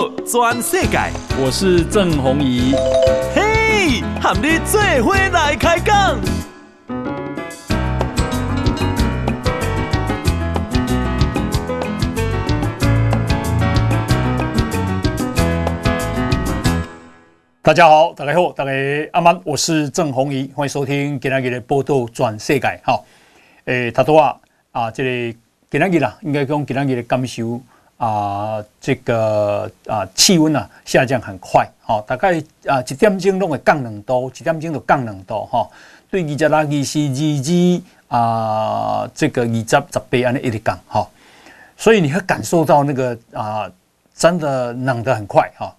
[0.00, 0.98] 道全世界，
[1.38, 2.74] 我是郑弘仪。
[3.34, 6.18] 嘿，和你做伙来开讲。
[17.60, 18.70] 大家好，大家好，大家
[19.12, 22.80] 阿曼，我是郑弘仪，欢迎收听今天的报道转世界。
[22.82, 23.04] 好，
[23.66, 24.34] 诶，他多啊，
[24.72, 25.36] 啊，这里
[25.70, 27.60] 今天啦，应该讲今天的感受。
[28.00, 35.68] 啊，这个啊气温啊下降很快，哈、哦，大概啊一点钟都会降两度，一点钟就降两度，哈、
[36.10, 41.06] 对二十六、二十、二二啊，这个二十、十八安尼一直降，哈、
[41.76, 43.70] 所以你会感受到那个啊，
[44.14, 45.76] 真的冷得很快，哈、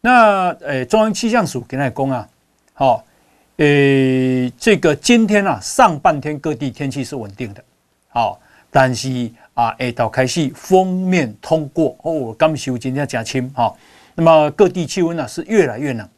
[0.00, 2.28] 那诶，中央气象署给他讲啊，
[2.72, 3.04] 好、哦，
[3.56, 7.64] 诶，这个今天啊上半天各地天气是稳定的，
[8.10, 8.38] 好、
[8.70, 9.28] 但是。
[9.54, 13.74] 啊，下昼开始封面通过哦，感受今天加轻哈。
[14.14, 16.08] 那么各地气温呢是越来越冷。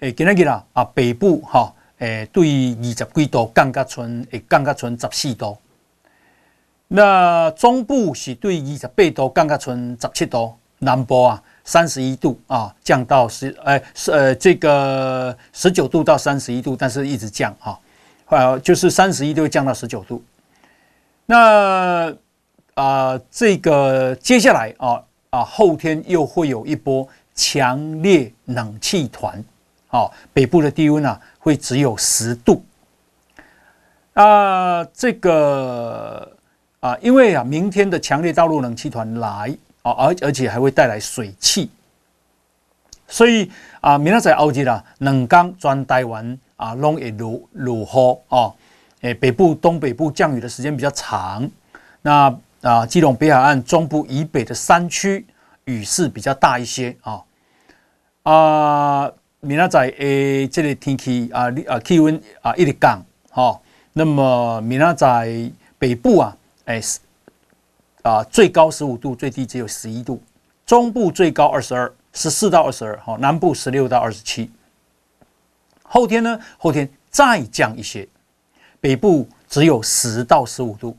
[0.00, 5.56] 诶，今天啦啊，北部哈，诶，对二十几度降到剩，诶，降到剩十四度。
[6.88, 17.78] 那中部是对二十八度降到剩十七度，南部啊三十一度啊，降到十，诶，是呃这个十九度到三十一度，但是一直降哈，
[18.26, 20.22] 啊，就是三十一度降到十九度。
[21.30, 22.12] 那
[22.74, 25.00] 啊，这个接下来啊
[25.30, 29.40] 啊，后天又会有一波强烈冷气团，
[29.90, 32.64] 啊，北部的低温啊会只有十度。
[34.14, 36.36] 啊，这个
[36.80, 41.70] 啊，因为啊，明天的强烈大陆冷气团来啊，而而且还会带来水汽，
[43.06, 43.48] 所以
[43.80, 48.52] 啊，明仔在后日啦，两江全台湾啊，拢会落落雨啊。
[49.00, 51.48] 诶，北部、东北部降雨的时间比较长，
[52.02, 55.24] 那啊，基隆北海岸中部以北的山区
[55.64, 57.22] 雨势比较大一些啊。
[58.22, 59.10] 啊，
[59.40, 63.58] 明仔载诶，这里天气啊，啊气温啊一直降哈。
[63.94, 66.36] 那么明仔载北部啊，
[66.66, 66.82] 诶
[68.02, 70.22] 啊最高十五度，最低只有十一度，
[70.66, 74.50] 中部最高二十二，十四到二十二，哈，南部十六到二十七。
[75.82, 78.06] 后天呢，后天再降一些。
[78.80, 80.96] 北部只有十到十五度，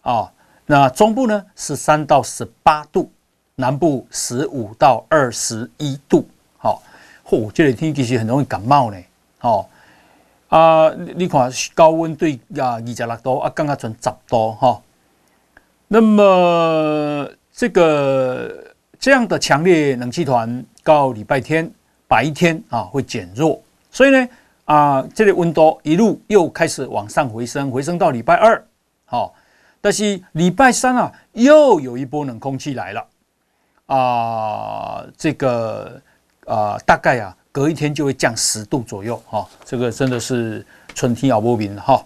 [0.00, 0.32] 啊，
[0.64, 3.10] 那中部呢是三到十八度，
[3.56, 6.82] 南部十五到二十一度，好，
[7.26, 8.96] 嚯，这里天气其实很容易感冒呢，
[9.42, 9.66] 哦，
[10.48, 14.80] 啊，你看高温对啊二十六度啊，刚刚转十度哈，
[15.88, 21.70] 那么这个这样的强烈冷气团到礼拜天
[22.08, 24.28] 白天啊会减弱，所以呢。
[24.72, 28.64] 啊，这个温度一路又开始往上回升，回升到礼拜二，
[29.04, 29.34] 好、
[29.82, 33.06] 但是礼拜三啊，又有一波冷空气来了，
[33.84, 36.00] 啊，这个
[36.46, 42.02] 啊，大概啊，隔一天就会降十度左右，哈、哦，这个真的是春天要不平哈。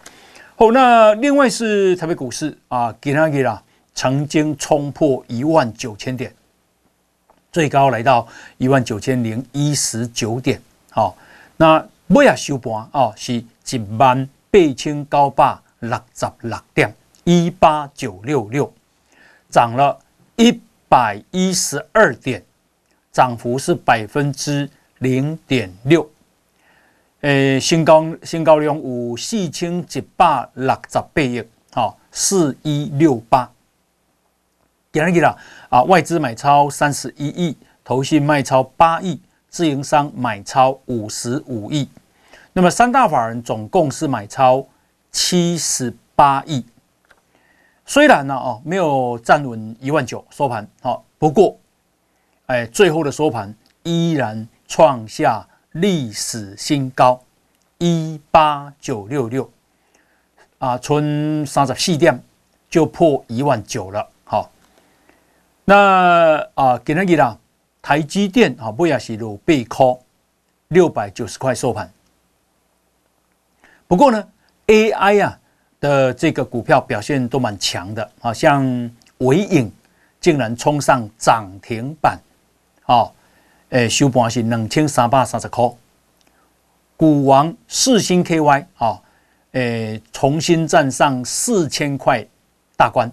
[0.57, 3.63] 好、那另外是台北股市啊，今天啦，
[3.95, 6.35] 曾经冲破一万九千点，
[7.53, 8.27] 最高来到
[8.59, 10.61] 一万九千零一十九点，
[10.91, 11.17] 好、
[11.57, 11.87] 那。
[12.09, 16.95] 尾啊收盘哦，是一万八千九百六十六点
[17.25, 18.73] 一八九六六，
[19.51, 19.99] 涨了
[20.37, 22.45] 一百一十二点，
[23.11, 26.09] 涨幅是百分之零点六。
[27.23, 31.43] 诶，新高新高量有四千一百六十八亿，
[31.75, 33.51] 哦，四一六八。
[34.93, 35.37] 今日啦，
[35.69, 39.21] 啊，外资买超三十一亿，投信卖超八亿。
[39.49, 41.89] 自营商买超五十五亿，
[42.53, 44.67] 那么三大法人总共是买超
[45.11, 46.65] 七十八亿。
[47.87, 51.57] 虽然呢，哦，没有站稳一万九收盘，好，不过，
[52.47, 57.23] 哎，最后的收盘依然创下历史新高，
[57.79, 59.51] 一八九六六，
[60.59, 62.21] 啊，从三十四点
[62.69, 64.51] 就破一万九了，好，
[65.65, 67.39] 那啊，给那个啦。
[67.87, 70.01] 台积电啊，不也是六倍 call
[70.67, 71.89] 六百九十块收盘。
[73.87, 74.29] 不过呢
[74.67, 75.39] ，AI 啊
[75.79, 78.65] 的这个股票表现都蛮强的啊，像
[79.19, 79.71] 纬颖
[80.21, 82.19] 竟然冲上涨停板，
[82.87, 83.09] 啊，
[83.69, 85.71] 诶，收盘是两千三百三十块。
[86.97, 89.01] 股王四星 KY 啊，
[89.53, 92.27] 诶，重新站上四千块
[92.77, 93.09] 大关。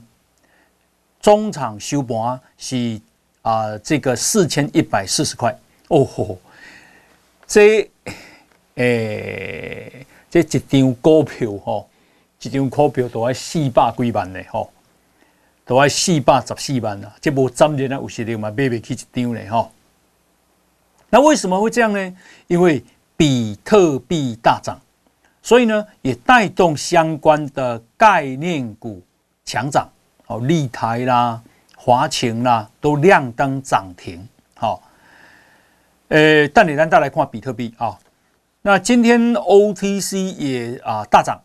[1.22, 3.00] 中场收盘是。
[3.44, 5.58] 啊，这个四千一百四十块
[5.88, 6.38] 哦吼，
[7.46, 7.90] 这
[8.76, 11.88] 诶、欸，这一张股票吼，
[12.42, 14.70] 一张股票都要四百几万的吼。
[15.66, 19.70] 都要四百十四万了，这无三年啊，有实力嘛，买不起一张呢哈。
[21.10, 22.18] 那为什么会这样呢？
[22.48, 22.84] 因为
[23.16, 24.78] 比特币大涨，
[25.42, 29.02] 所以呢也带动相关的概念股
[29.46, 29.90] 强涨，
[30.28, 31.42] 哦，立台啦、
[31.86, 34.26] 华擎啦都亮灯涨停。
[34.56, 34.82] 好，
[36.08, 38.00] 呃，但你让大家来看比特币啊，
[38.62, 41.38] 那今天 OTC 也啊大涨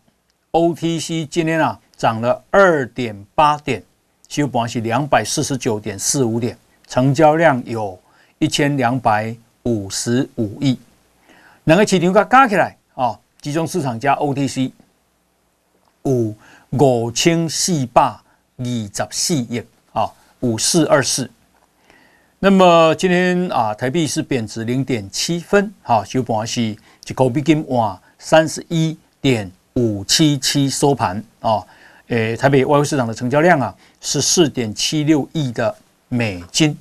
[0.53, 3.83] ，OTC 今天啊涨了二点八点。
[4.29, 6.57] 收盘是两百四十九点四五点，
[6.87, 7.99] 成交量有
[8.37, 10.79] 一千两百五十五亿。
[11.65, 14.71] 两个市场加加起来啊，集中市场加 OTC
[16.03, 16.33] 有
[16.69, 19.61] 五千四百二十四亿，
[20.41, 21.29] 五四二四。
[22.39, 26.77] 那么今天啊，台币是贬值零点七分，好，收盘是一
[27.13, 31.61] 口比金哇三十一点五七七收盘啊。
[32.07, 35.75] 诶，台北外汇市场的成交量啊是四点七六亿的
[36.07, 36.75] 美金，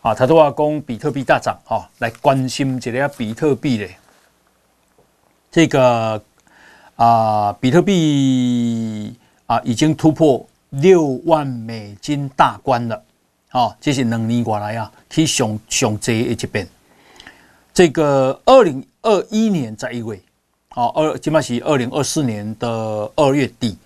[0.00, 3.96] 啊，他都要供比特币大涨啊，来关心这个比特币嘞，
[5.50, 6.22] 这个
[6.94, 9.12] 啊，比特币
[9.46, 13.02] 啊已经突破六万美金大关了，
[13.50, 16.68] 啊，这是两年过来啊，去上上这一边，
[17.72, 20.22] 这个二零二一年在一位，
[20.70, 22.68] 啊，二起码是二零二四年的
[23.16, 23.78] 二月底。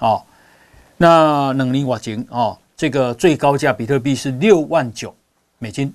[0.00, 0.22] 哦，
[0.96, 5.12] 那两年瓦金哦，这个最高价比特币是六万九
[5.58, 5.92] 美金。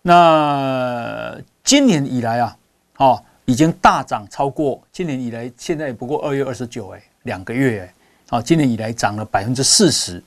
[0.00, 2.56] 那今年以来啊，
[2.96, 7.94] 哦，已经大涨超过今年以来，现在也不过二月二十九哎，两个月哎，
[8.30, 10.22] 好，今年以来涨了百分之四十。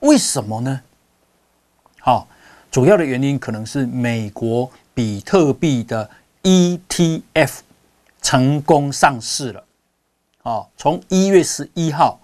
[0.00, 0.80] 为什么呢？
[1.98, 2.26] 好，
[2.70, 6.08] 主要的原因可能是美国比特币的
[6.42, 7.58] ETF
[8.22, 9.62] 成功上市了。
[10.44, 12.18] 啊，从一月十一号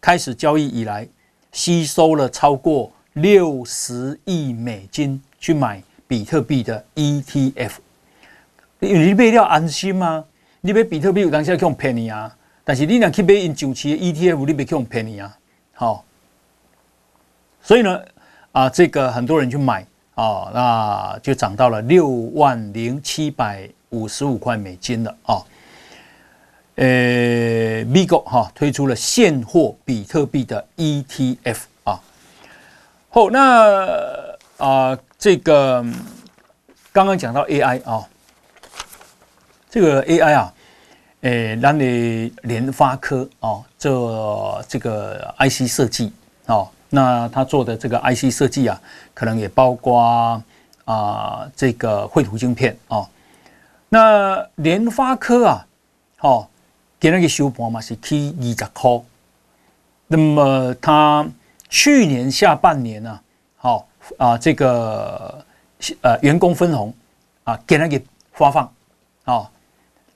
[0.00, 1.06] 开始交易以来，
[1.52, 7.74] 吸收了超过六十亿美金去买比特币的 ETF。
[8.80, 10.24] 你买了安心吗？
[10.60, 15.36] 你买比特币有当下可以便宜啊，但是你俩去买因上市的 ETF，你别去用便宜啊。
[15.72, 16.04] 好，
[17.62, 18.00] 所以呢，
[18.52, 25.42] 啊，这个很多人去买啊，那就涨到了六万零七百五十五块美金了啊。
[26.76, 32.00] 呃，Vigo 哈推出了现货比特币的 ETF 啊。
[33.10, 35.84] 好，那啊，这个
[36.92, 38.08] 刚刚讲到 AI 啊，
[39.68, 40.54] 这个 AI 啊，
[41.22, 46.12] 诶，让你联发科啊，这这个 IC 设计
[46.46, 48.80] 哦，那他做的这个 IC 设计啊，
[49.12, 50.42] 可能也包括
[50.84, 53.08] 啊这个绘图晶片哦。
[53.88, 55.66] 那联发科啊，
[56.20, 56.46] 哦。
[57.00, 59.00] 给那个收盘嘛是起二十块，
[60.06, 61.26] 那么它
[61.70, 63.18] 去年下半年呢，
[63.56, 63.88] 好
[64.18, 65.42] 啊，这个
[66.02, 66.92] 呃员工分红
[67.44, 67.98] 啊给那个
[68.34, 68.70] 发放
[69.24, 69.50] 啊，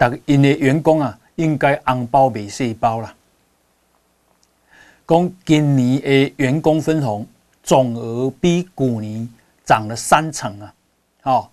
[0.09, 3.15] 概因为员工啊应该红包没细包了，
[5.07, 7.27] 讲今年的员工分红
[7.63, 9.29] 总额比去年
[9.65, 10.75] 涨了三成啊，
[11.23, 11.51] 好，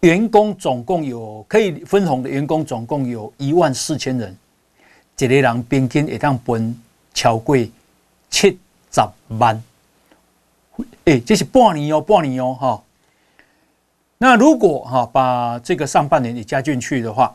[0.00, 4.36] 员工总共有可以分红的员工总共有一万四千人。
[5.20, 6.80] 一个人平均会当分
[7.12, 7.56] 超过
[8.30, 8.56] 七
[8.92, 9.02] 十
[9.36, 9.60] 万，
[11.06, 12.82] 哎，这是半年哦，半年哦，哈。
[14.18, 17.34] 那如果哈把这个上半年也加进去的话，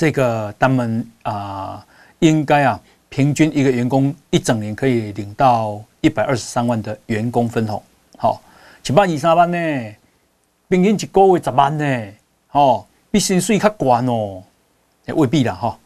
[0.00, 1.84] 这个他们啊，
[2.20, 2.80] 应该啊，
[3.10, 7.82] 平均一个员工一整年可以领到一百二十三万的员工分红，
[8.16, 8.40] 好，
[8.88, 9.58] 一百二三万呢，
[10.70, 12.12] 平均一个月十万呢，
[12.52, 14.42] 哦，比薪水较高哦。
[15.04, 15.78] 也未必啦，哈，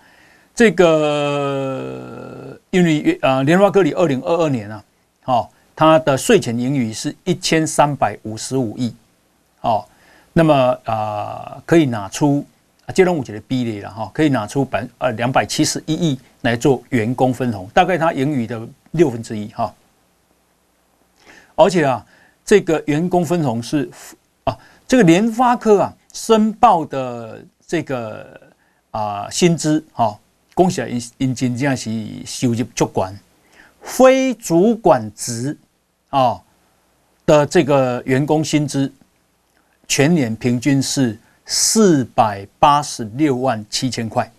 [0.54, 4.85] 这个因为呃，联发科里二零二二年啊，
[5.25, 8.94] 好，它的税前盈余是一千三百五十五亿，
[9.59, 9.88] 好，
[10.33, 12.47] 那么啊，可以拿出
[12.86, 18.60] 啊，这种我觉得 B 类了哈，可以拿出百呃两百七十一亿来做员工分红，大概它盈余的
[18.92, 19.74] 六分之一哈，
[21.54, 22.04] 而且啊，
[22.44, 23.90] 这个员工分红是
[24.44, 28.40] 啊，这个联发科啊申报的这个。
[28.94, 30.16] 啊，薪资哈，
[30.54, 31.90] 恭喜啊，因因真正是
[32.24, 33.12] 收入主管，
[33.82, 35.58] 非主管职
[36.10, 36.40] 啊
[37.26, 38.92] 的这个员工薪资，
[39.88, 44.30] 全年平均是四百八十六万七千块，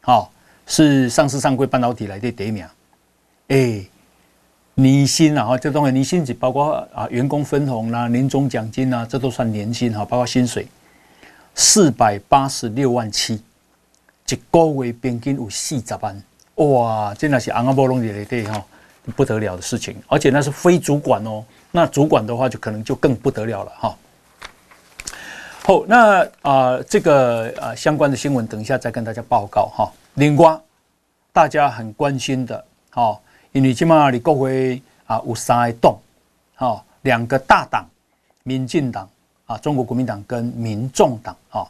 [0.00, 0.32] 好，
[0.66, 2.66] 是上市上柜半导体来的第一名。
[3.48, 3.84] 哎，
[4.74, 10.66] 年薪啊，哈，这东西年薪只包括啊员工分红啦、年终奖金啊，这都算年薪哈，包括薪水，
[11.54, 13.42] 四百八十六万七。
[14.28, 16.22] 一个月平均有四十万，
[16.54, 17.12] 哇！
[17.14, 18.64] 真的是红阿波拢在内底哈。
[19.16, 21.42] 不得了的事情，而且那是非主管哦，
[21.72, 23.96] 那主管的话就可能就更不得了了哈。
[25.62, 29.92] 好，那啊、这个啊、相关的新闻，等一下再跟大家报告哈。
[30.14, 30.58] 另外，
[31.32, 33.16] 大家很关心的，哈，
[33.52, 35.96] 因为今嘛你国会啊有三个党，
[36.56, 37.86] 哈，两个大党，
[38.42, 39.08] 民进党
[39.44, 41.66] 啊，中国国民党跟民众党啊，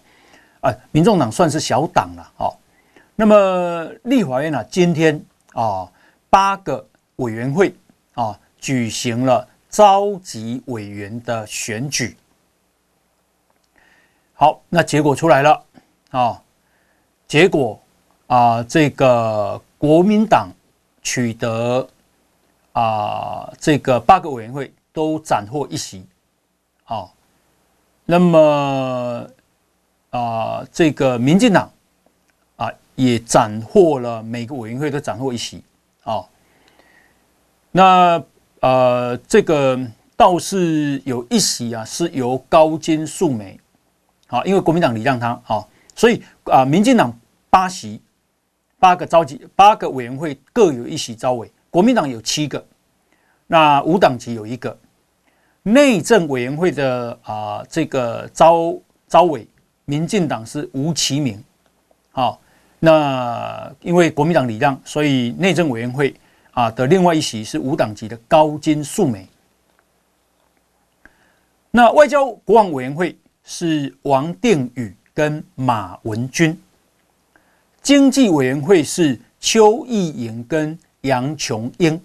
[0.60, 2.54] 啊，民众党算是小党了，哈。
[3.16, 5.20] 那么立法院呢，今天
[5.52, 5.86] 啊，
[6.30, 7.74] 八个委员会
[8.14, 12.16] 啊，举行了召集委员的选举。
[14.40, 15.62] 好，那结果出来了
[16.12, 16.42] 啊！
[17.28, 17.78] 结果
[18.26, 20.48] 啊，这个国民党
[21.02, 21.86] 取得
[22.72, 26.06] 啊，这个八个委员会都斩获一席
[26.84, 27.06] 啊。
[28.06, 29.28] 那么
[30.08, 31.70] 啊，这个民进党
[32.56, 35.62] 啊，也斩获了每个委员会都斩获一席
[36.02, 36.24] 啊。
[37.72, 38.24] 那
[38.60, 39.78] 呃，这个
[40.16, 43.60] 倒是有一席啊，是由高金素梅。
[44.30, 47.12] 好，因为国民党礼让他，好，所以啊，民进党
[47.50, 48.00] 八席，
[48.78, 52.64] 八个召集，八个委员会各有一席招委，国民党有七个，
[53.48, 54.78] 那无党籍有一个，
[55.64, 58.72] 内政委员会的啊这个招
[59.08, 59.44] 招委，
[59.84, 61.42] 民进党是吴琪铭，
[62.12, 62.40] 好，
[62.78, 66.14] 那因为国民党礼让，所以内政委员会
[66.52, 69.26] 啊的另外一席是无党籍的高金素梅，
[71.72, 73.18] 那外交国防委员会。
[73.52, 76.56] 是王定宇跟马文君，
[77.82, 82.00] 经济委员会是邱义莹跟杨琼英，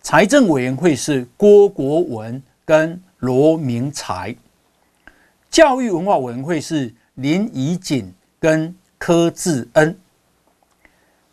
[0.00, 4.34] 财政委员会是郭国文跟罗明才，
[5.48, 9.96] 教育文化委员会是林怡锦跟柯志恩，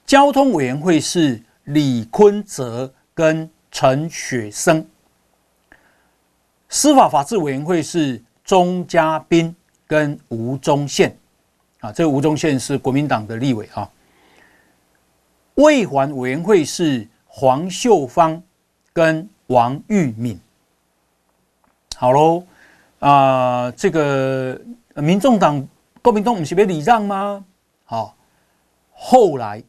[0.06, 4.86] 交通委员会是李坤泽跟陈雪生，
[6.70, 8.22] 司法法制委员会是。
[8.50, 11.16] 钟嘉宾跟吴宗宪
[11.82, 13.88] 啊，这个吴宗宪是国民党的立委啊。
[15.54, 18.42] 卫环委员会是黄秀芳
[18.92, 20.40] 跟王玉敏。
[21.96, 22.44] 好喽，
[22.98, 24.60] 啊，这个
[24.96, 25.64] 民众党
[26.02, 27.46] 国民党不是被礼让吗？
[27.86, 28.16] 好，
[28.92, 29.64] 后来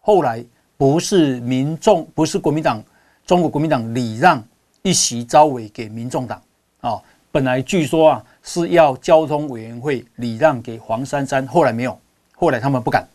[0.00, 0.44] 后来
[0.76, 2.82] 不是民众，不是国民党，
[3.24, 4.42] 中国国民党礼让
[4.82, 6.42] 一席招委给民众党
[6.80, 7.00] 啊。
[7.30, 11.98] 本来据说啊是要交通委员会礼让给黄珊珊，后来没有，
[12.34, 13.06] 后来他们不敢。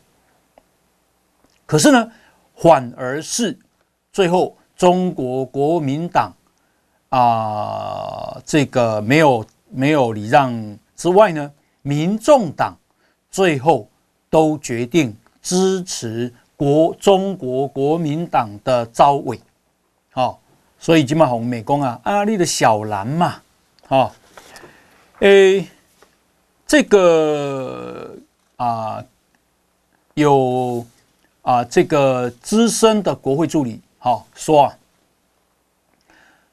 [1.66, 2.12] 可是呢，
[2.56, 3.58] 反而是
[4.12, 6.32] 最后中国国民党
[7.10, 11.52] 啊，这个没有没有礼让之外呢，
[11.82, 12.78] 民众党
[13.32, 13.90] 最后
[14.30, 19.40] 都决定支持国中国国民党的招委。
[20.12, 20.40] 好，
[20.78, 23.42] 所以金马红美工啊，阿里的小蓝嘛。
[23.94, 24.12] 啊，
[25.20, 25.68] 诶，
[26.66, 28.18] 这个
[28.56, 29.06] 啊，
[30.16, 30.84] 有
[31.44, 34.78] 啊，这个资深的国会助理，好说啊，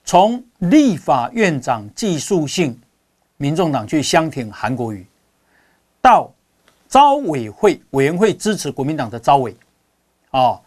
[0.04, 2.78] 从立法院长技术性，
[3.38, 5.06] 民众党去相挺韩国瑜，
[6.02, 6.30] 到
[6.90, 9.56] 招委会委员会支持国民党的招委，
[10.30, 10.60] 啊，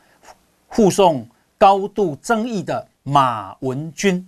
[0.67, 4.27] 护送高度争议的马文君。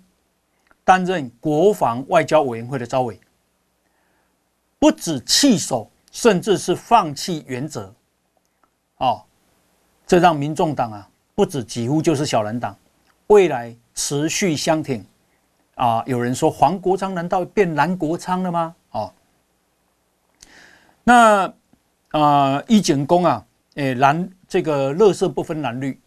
[0.86, 3.20] 担任国防外交委员会的招委，
[4.78, 7.92] 不止弃守，甚至是放弃原则，
[8.98, 9.24] 哦，
[10.06, 12.78] 这让民众党啊，不止几乎就是小蓝党，
[13.28, 15.04] 未来持续相挺
[15.74, 16.04] 啊。
[16.06, 18.76] 有人说黄国昌难道变蓝国昌了吗？
[18.92, 19.12] 哦，
[21.04, 21.52] 那
[22.12, 26.00] 啊，一景公啊，诶，蓝这个乐色不分蓝绿，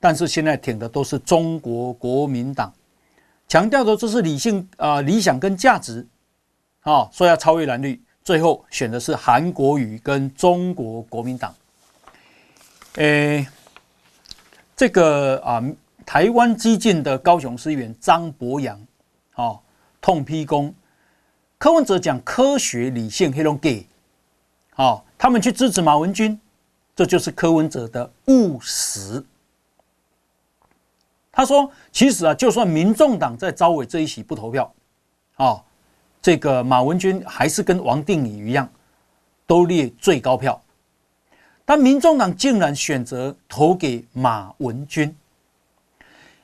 [0.00, 2.72] 但是现在挺的都是中国国民党。
[3.48, 6.06] 强调的这是理性啊、理想跟价值，
[6.80, 11.54] 啊、哦，说要超越蓝绿，最后选的是韩国瑜跟中国国民党。
[12.96, 13.46] 诶，
[14.76, 15.62] 这个啊，
[16.04, 18.80] 台湾激进的高雄市议员张博洋，
[19.34, 19.60] 哦，
[20.00, 20.74] 痛批公
[21.58, 23.86] 柯文哲讲科学理性黑龙 gay，
[24.76, 26.38] 哦，他们去支持马文君，
[26.96, 29.24] 这就是柯文哲的务实。
[31.36, 34.72] 他说：“其实啊，就算民众党在招委这一席不投票，
[35.34, 35.60] 啊，
[36.22, 38.68] 这个马文君还是跟王定宇一样，
[39.44, 40.62] 都列最高票。
[41.64, 45.12] 但民众党竟然选择投给马文君，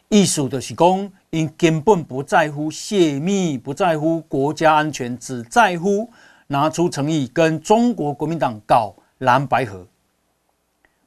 [0.09, 6.11] 意思的是讲，因根本不在乎泄密，不在乎国家安全，只在乎
[6.49, 9.87] 拿出诚意跟中国国民党搞蓝白合。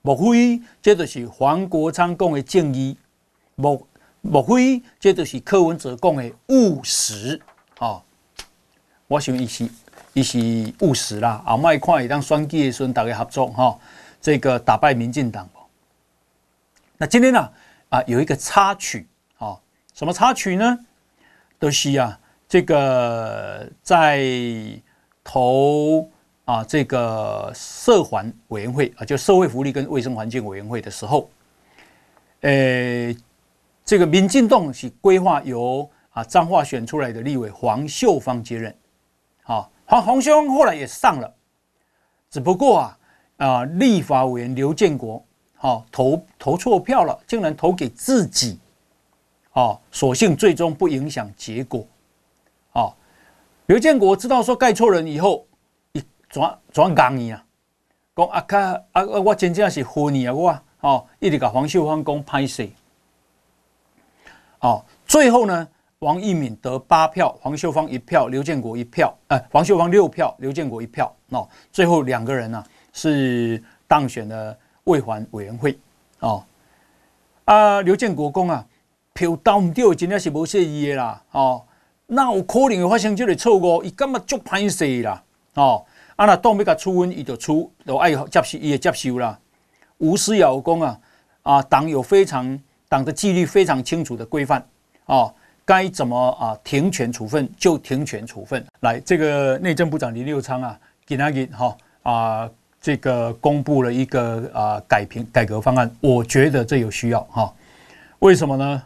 [0.01, 2.95] 莫非这就是黄国昌讲的正义？”
[3.55, 3.87] 莫
[4.21, 7.39] 莫非这就是柯文哲讲的务实
[7.79, 8.01] 哦？
[9.07, 9.69] 我想伊是
[10.13, 13.79] 伊是务实啦，后卖看会当选举的时阵大家合作哈、哦，
[14.21, 15.47] 这个打败民进党。
[16.97, 17.39] 那今天呢
[17.89, 19.05] 啊，啊有一个插曲
[19.37, 19.59] 啊、
[19.93, 20.79] 什么插曲呢？
[21.59, 22.17] 都、就是啊，
[22.47, 24.25] 这个在
[25.23, 26.09] 投
[26.45, 31.29] 啊这个社环委员会啊，就社会福利跟卫生环境委员会的时候，
[32.41, 33.13] 呃。
[33.85, 38.73] 这个民进党是规划由啊彰化选出来的立委黄秀芳接任，
[39.43, 41.33] 好，黄黄秀芳后来也上了，
[42.29, 42.99] 只不过啊
[43.37, 45.23] 啊立法委员刘建国
[45.55, 48.57] 好投投错票了，竟然投给自己，
[49.51, 51.85] 哦，所幸最终不影响结果，
[52.71, 52.93] 哦，
[53.65, 55.45] 刘建国知道说盖错人以后，
[55.91, 57.45] 一转转讲你啊，
[58.15, 62.69] 讲啊卡啊我真正是恨你啊我，哦一直甲黄秀芳讲歹势。
[64.63, 65.67] 哦，最后呢，
[65.99, 71.13] 王义敏得八票，黄秀芳一票，刘建国一票，呃，黄秀芳六票，刘建国一票。
[71.31, 75.77] 哦，最后两个人呢、是当选了卫环委员会。
[76.19, 76.41] 哦，
[77.43, 78.65] 啊，刘建国讲啊，
[79.11, 81.21] 票投唔对，真的是无谢意的啦。
[81.31, 81.61] 哦，
[82.07, 85.21] 那有可能会发生这个错误，伊干嘛足歹势啦？
[85.55, 85.83] 哦，
[86.15, 89.37] 啊那党要甲处分，伊就处，就爱接受，伊也接受啦。
[89.97, 90.99] 吴思尧讲啊，
[91.41, 92.57] 啊，党有非常。
[92.93, 94.63] 党的纪律非常清楚的规范，
[95.07, 95.33] 哦，
[95.65, 98.63] 该怎么啊停权处分就停权处分。
[98.81, 102.47] 来，这个内政部长林六昌啊，给他给哈啊，
[102.79, 107.51] 这个公布了一个啊改评改革方案，我觉得这有需要哈。
[108.19, 108.83] 为什么呢？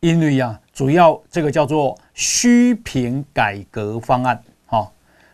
[0.00, 4.86] 因为呀，主要这个叫做虚评改革方案，哈，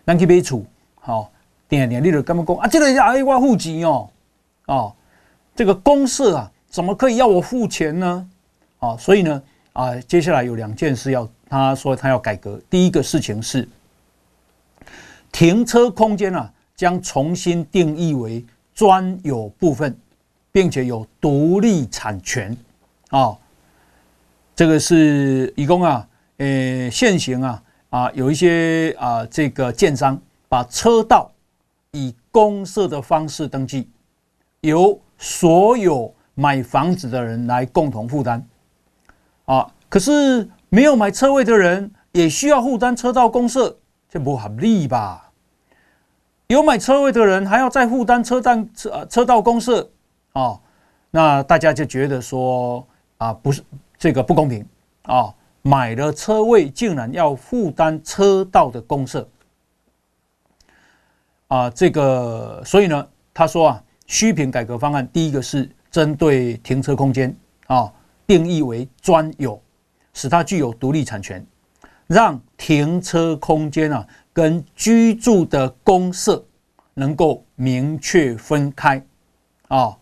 [0.07, 0.65] 咱去买厝，
[1.01, 1.29] 好，
[1.69, 2.69] 点点你就干嘛讲啊？
[2.69, 4.09] 这个要爱我户籍哦，
[4.67, 4.95] 哦，
[5.57, 6.49] 这个公社啊。
[6.73, 8.31] 怎么可以要我付钱呢？
[8.79, 9.43] 啊，所以呢，
[9.75, 12.59] 啊，接下来有两件事要他说他要改革。
[12.71, 13.69] 第一个事情是，
[15.31, 18.43] 停车空间啊，将重新定义为
[18.75, 19.95] 专有部分，
[20.51, 22.57] 并且有独立产权。
[23.11, 23.37] 啊，
[24.57, 30.19] 这个是以供啊，呃，现行啊啊有一些啊这个建商
[30.49, 31.31] 把车道
[31.91, 33.91] 以公设的方式登记，
[34.63, 36.11] 由所有。
[36.35, 38.43] 买房子的人来共同负担，
[39.45, 43.77] 啊，可是没有买车位的人也需要负担车道公社，
[44.09, 45.31] 这不合理吧？
[46.47, 49.91] 有买车位的人还要再负担车站车车道公社，
[50.33, 50.59] 啊，
[51.11, 52.87] 那大家就觉得说
[53.19, 53.63] 啊，不是
[53.99, 54.67] 这个不公平
[55.03, 59.29] 啊，买了车位竟然要负担车道的公社，
[61.49, 65.71] 啊，这个所以呢，他说啊，虚评改革方案第一个是。
[65.93, 67.33] 针对停车空间
[67.67, 67.93] 啊，
[68.27, 69.61] 定义为专有，
[70.15, 71.45] 使它具有独立产权，
[72.07, 76.43] 让停车空间啊跟居住的公设
[76.95, 79.05] 能够明确分开
[79.69, 79.95] 啊，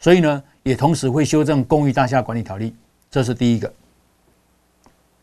[0.00, 2.74] 所以呢，也同时会修正公寓大厦管理条例，
[3.10, 3.70] 这是第一个。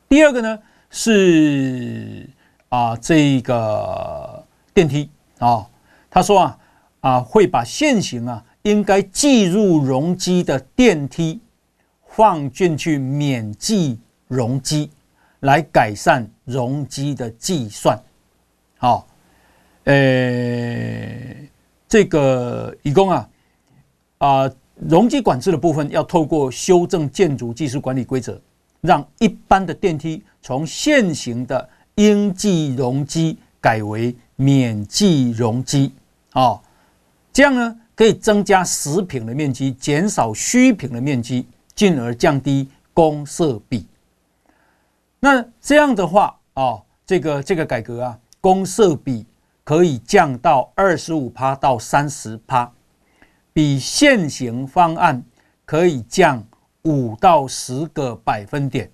[0.07, 0.60] 第二个呢
[0.91, 2.29] 是
[2.69, 5.67] 啊这个电梯啊，
[6.12, 6.60] 他说啊
[6.99, 8.45] 啊会把现行啊。
[8.63, 11.39] 应该计入容积的电梯
[12.08, 14.89] 放进去免计容积，
[15.39, 17.97] 来改善容积的计算。
[18.78, 19.08] 好，
[19.86, 19.93] 呃，
[21.88, 23.30] 这个以供啊
[24.19, 28.39] 啊，容积管制的部分要透过修正建筑技术管理规则，
[28.82, 35.91] 让一般的电梯从现行的应计容积改为免计容积。
[36.32, 36.62] 啊，
[37.34, 37.78] 这样呢？
[37.95, 43.86] 可以增加实坪的面积，减少虚坪的面积，进而降低公设比。
[45.19, 49.25] 那这样的话啊，这个这个改革啊，公设比
[49.63, 52.71] 可以降到二十五趴到三十趴，
[53.54, 55.23] 比现行方案
[55.65, 56.43] 可以降
[56.84, 58.89] 五到十个百分点。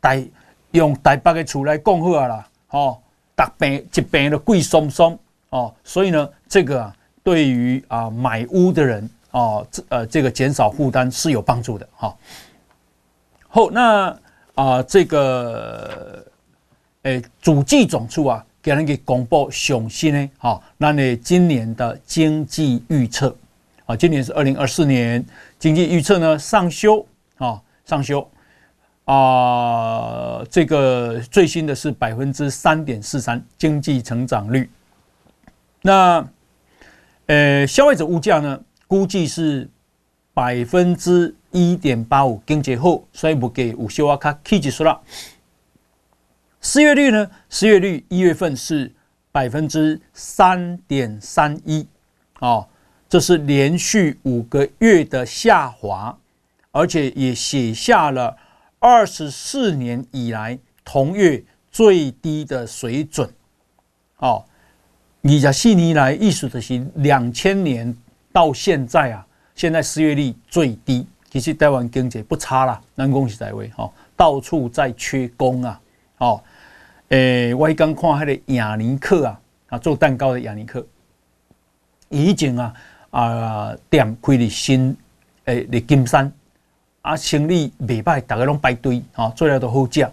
[0.00, 0.26] 台
[0.72, 2.98] 用台北的厝来讲好啦，哦，
[3.36, 5.16] 大坪一坪的贵松松
[5.50, 6.96] 哦，所以呢，这个啊。
[7.24, 12.14] 对于啊买屋的人啊，这呃这个减少负担是有帮助的哈。
[13.48, 14.16] 后那
[14.54, 16.22] 啊这个
[17.02, 23.34] 诶主计总处啊给人给公布上新呢哈，那你今年的经济预测
[23.86, 25.24] 啊，今年是二零二四年
[25.58, 27.06] 经济预测呢上修
[27.38, 28.30] 啊上修
[29.06, 34.68] 啊这个最新的是百分之三点四三经济成长率，
[35.80, 36.22] 那。
[37.26, 39.68] 呃，消费者物价呢，估计是
[40.34, 45.00] 百分之一点八五，经济后，所以不给五休啊卡 K 指数了。
[46.60, 47.30] 失业率呢？
[47.48, 48.92] 失业率一月份是
[49.32, 51.86] 百分之三点三一，
[52.40, 52.68] 哦，
[53.08, 56.18] 这是连续五个月的下滑，
[56.72, 58.36] 而且也写下了
[58.78, 63.32] 二十四年以来同月最低的水准。
[64.18, 64.44] 哦，
[65.26, 67.96] 二十四年来，意思就是两千年
[68.30, 71.06] 到现在啊，现在失业率最低。
[71.30, 75.80] 其实台湾经济不差啦，南宫是在位，吼，到处在缺工啊，
[76.18, 76.40] 哦。
[77.08, 80.86] 诶、欸，我刚看那个雅尼克啊，啊，做蛋糕的雅尼克，
[82.10, 82.74] 以前啊
[83.10, 84.94] 啊店开的新
[85.46, 86.30] 诶，的、金山
[87.00, 90.06] 啊，生意未歹，大家拢排队啊，做了都好食。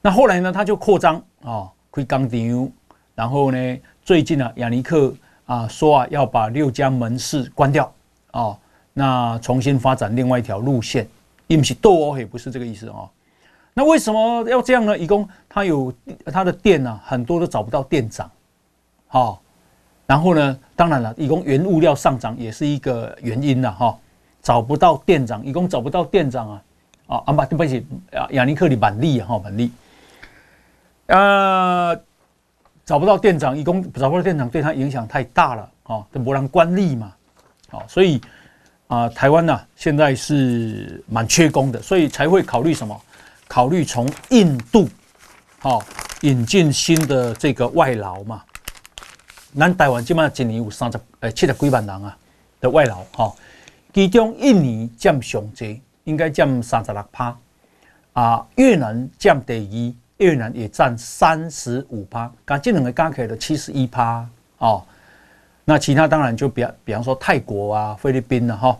[0.00, 2.72] 那后来呢，他就扩张啊，开工厂，
[3.14, 5.14] 然后呢，最近啊，亚尼克
[5.46, 7.92] 啊说啊要把六家门市关掉。
[8.32, 8.56] 啊，
[8.94, 11.06] 那重新发展另外一条路线，
[11.48, 13.04] 也不是斗哦，也不是这个意思啊。
[13.74, 14.96] 那为什么要这样呢？
[14.96, 15.92] 一共他有
[16.32, 18.30] 他的店呢、啊，很多都找不到店长，
[19.06, 19.42] 好、
[20.06, 23.98] 然后呢，当然了，一共原物料上涨也是一个原因了哈、
[24.40, 26.62] 找不到店长，一共找不到店长啊，
[27.08, 27.86] 啊啊不对不起，
[28.30, 29.70] 亚尼克的板栗哈板栗，
[31.08, 31.94] 呃，
[32.84, 37.12] 找不到店长，一共找不到店长对他影响太大了啊，这不让官吏嘛，
[37.70, 38.20] 好、所以
[38.88, 43.00] 啊、台湾呢、啊、现在是蛮缺工的，所以才会考虑什么？
[43.48, 44.88] 考虑从印度，
[45.58, 45.82] 好
[46.22, 48.42] 引进新的这个外劳嘛？
[49.56, 52.16] 咱台湾起码一年有三十呃七十几万人啊
[52.60, 53.32] 的外劳哈，
[53.92, 57.36] 其中印尼占上济，应该占三十六趴
[58.14, 58.46] 啊。
[58.56, 64.26] 越南占第二，越南也占三十五趴，刚这两个加起来的七十一趴
[64.58, 64.82] 哦。
[65.64, 68.78] 那其他当然就比比方说泰国啊、菲律宾了哈。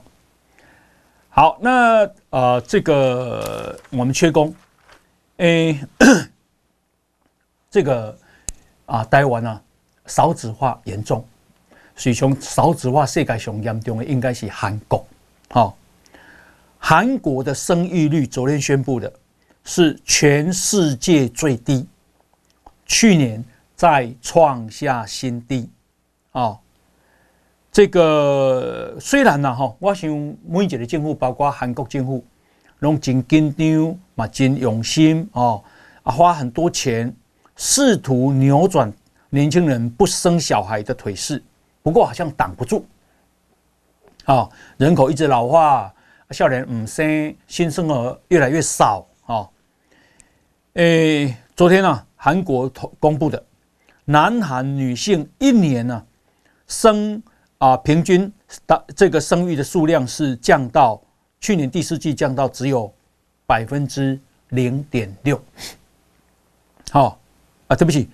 [1.28, 4.54] 好，那呃这个我们缺工。
[5.38, 5.80] 诶，
[7.70, 8.16] 这个
[8.86, 9.60] 啊，台湾啊，
[10.06, 11.24] 少子化严重，
[11.96, 15.04] 所以从少子化世界上严重的应该是韩国。
[15.48, 15.76] 好，
[16.78, 19.12] 韩国的生育率昨天宣布的
[19.64, 21.86] 是全世界最低，
[22.86, 23.44] 去年
[23.74, 25.70] 再创下新低。
[26.32, 26.58] 啊，
[27.70, 30.10] 这个虽然呢，哈，我想
[30.46, 32.24] 每一个政府，包括韩国政府。
[32.82, 35.62] 拢真紧张嘛，真用心哦，
[36.02, 37.14] 啊，花很多钱，
[37.54, 38.92] 试图扭转
[39.30, 41.40] 年轻人不生小孩的颓势，
[41.80, 42.84] 不过好像挡不住，
[44.24, 44.48] 啊，
[44.78, 45.94] 人口一直老化，
[46.30, 49.06] 少年唔生，新生儿越来越少，
[50.74, 52.66] 诶，昨天啊，韩国
[52.98, 53.44] 公布的，
[54.06, 56.02] 南韩女性一年呢，
[56.66, 57.22] 生
[57.58, 58.32] 啊，平均
[58.66, 61.00] 的这个生育的数量是降到。
[61.40, 62.90] 去年第四季降到只有
[63.48, 64.16] 百分之
[64.50, 65.42] 零点六，
[66.92, 67.18] 好
[67.66, 68.08] 啊，对不起，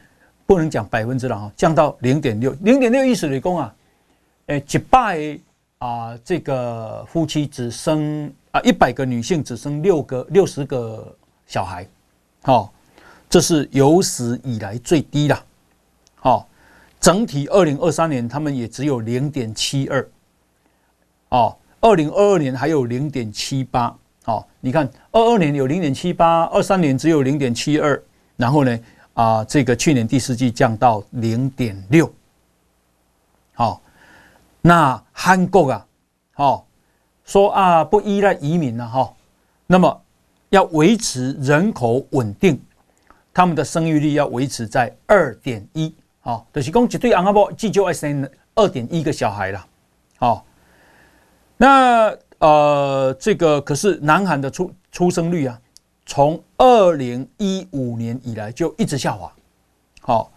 [0.46, 3.74] 不能讲百分之了哈，降到零点六，零点六意思是讲啊，
[4.46, 5.38] 诶，一百
[5.76, 11.14] 啊，这个夫妻只生啊一百个女性只生六个六十个
[11.46, 11.86] 小孩，
[12.42, 12.72] 好，
[13.28, 15.44] 这是有史以来最低了，
[16.16, 16.48] 好，
[17.00, 20.08] 整体二零二三年他们也只有零点七二，
[21.28, 21.56] 哦。
[21.80, 28.02] 二零二二年还有零点七八，哦，你看二二年有零点七八，二三年只有零点七二，
[28.36, 28.80] 然后呢，
[29.14, 32.12] 啊，这个去年第四季降到零点六，
[33.54, 33.80] 好，
[34.60, 35.86] 那韩国啊，
[36.32, 36.66] 好，
[37.24, 39.14] 说啊不依赖移民了哈，
[39.68, 40.02] 那么
[40.50, 42.60] 要维持人口稳定，
[43.32, 49.66] 他们的生育率要维持在二点一，好，就是讲一对阿婆至少要生二点一个小孩了，
[50.18, 50.44] 好。
[51.60, 55.60] 那呃，这个可是南韩的出出生率啊，
[56.06, 59.32] 从二零一五年以来就一直下滑。
[60.00, 60.30] 好，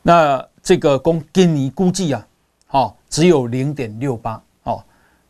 [0.00, 2.24] 那这个公今年估计啊，
[2.68, 4.40] 好只有零点六八。
[4.62, 4.84] 好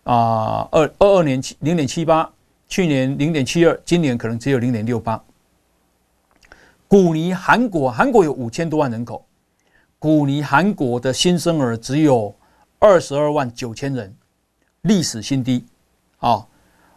[0.04, 2.30] 啊，二二二年七零点七八，
[2.68, 5.22] 去年零点七二，今年可能只有零点六八。
[6.86, 9.26] 古尼韩国，韩国有五千多万人口，
[9.98, 12.34] 古尼韩国的新生儿只有
[12.78, 14.14] 二十二万九千人。
[14.82, 15.66] 历史新低，
[16.18, 16.46] 啊，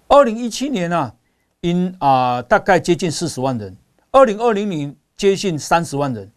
[0.08, 1.14] 二零一七年呢，
[1.62, 3.76] 因啊大概接近四十万人，
[4.12, 6.32] 二零二零年接近三十万人，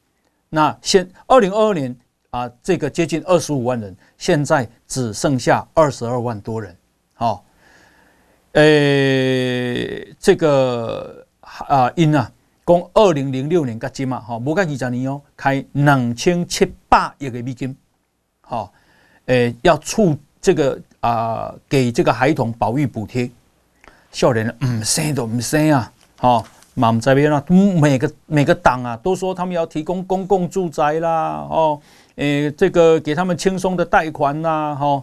[0.48, 1.94] 那现二零二二年
[2.30, 6.74] 啊这个接近二十五万人，现在只剩下二十二万多人，
[7.12, 7.43] 好，
[8.54, 12.28] 诶，这个啊因啊，
[12.66, 17.76] 讲二零零六年至今嘛，哈，无到二十年哦，开两千七百亿个美金，
[18.40, 18.72] 好，
[19.26, 20.80] 诶，要促这个。
[21.04, 23.30] 啊，给这个孩童保育补贴，
[24.10, 27.44] 少年人唔生都唔生啊，好，满这边啊，
[27.78, 31.78] 每个每个党啊都说他们要提供公共住宅啦，哦，
[32.14, 35.02] 诶，这个给他们轻松的贷款啦，哈，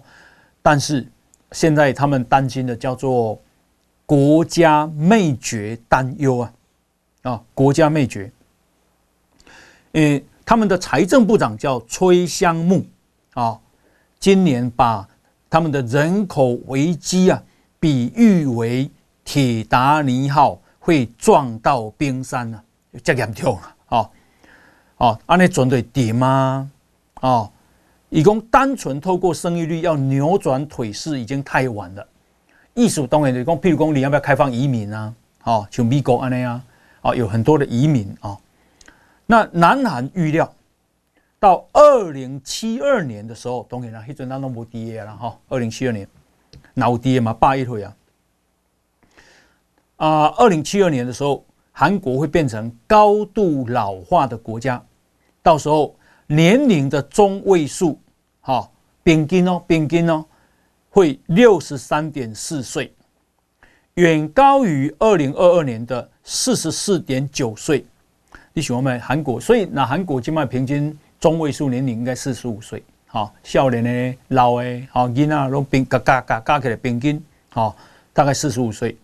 [0.64, 1.08] 但是
[1.52, 3.40] 现在他们担心的叫做
[4.06, 6.54] 国家灭绝担忧啊，
[7.24, 8.32] 啊，国家灭绝，
[9.94, 12.86] 诶，他们的财政部长叫崔香木
[13.34, 13.60] 啊，
[14.20, 15.08] 今年把
[15.50, 17.42] 他们的人口危机啊，
[17.80, 18.90] 比喻为
[19.24, 22.64] 铁达尼号会撞到冰山啊，
[23.04, 24.10] 这严重啊！
[24.98, 26.70] 哦，安尼准备点吗？
[27.22, 27.52] 哦，
[28.12, 32.06] 以供单纯透过生育率要扭转颓势已经太晚了。
[32.74, 35.14] 艺术当然就讲，譬如讲，你要不要开放移民啊？
[35.46, 36.62] 哦，像美国安尼啊，
[37.02, 38.38] 哦，有很多的移民啊。
[39.26, 40.54] 那南韩预料。
[41.40, 45.36] 到二零七二年的时候，当然啦，迄阵咱拢无跌啦哈。
[45.48, 46.08] 二零七二年，
[46.76, 47.96] 脑跌嘛，八一回啊。
[49.96, 54.84] 啊，二零七二年的时候，韩国会变成高度老化的国家，
[55.42, 55.96] 到时候
[56.28, 58.00] 年龄的中位数，
[58.42, 58.70] 哈，
[59.04, 60.26] 平均哦，平均哦，
[60.90, 62.94] 会六十三点四岁，
[63.96, 67.86] 远高于二零二二年的四十四点九岁。
[68.54, 69.00] 你喜欢没？
[69.00, 70.98] 韩国，所以那韩国今麦平均。
[71.22, 77.76] 中位数年龄应该四十五岁，好，少年的、老的、好，囡仔拢平加加加加起来平均，好，
[78.12, 78.98] 大概四十五岁。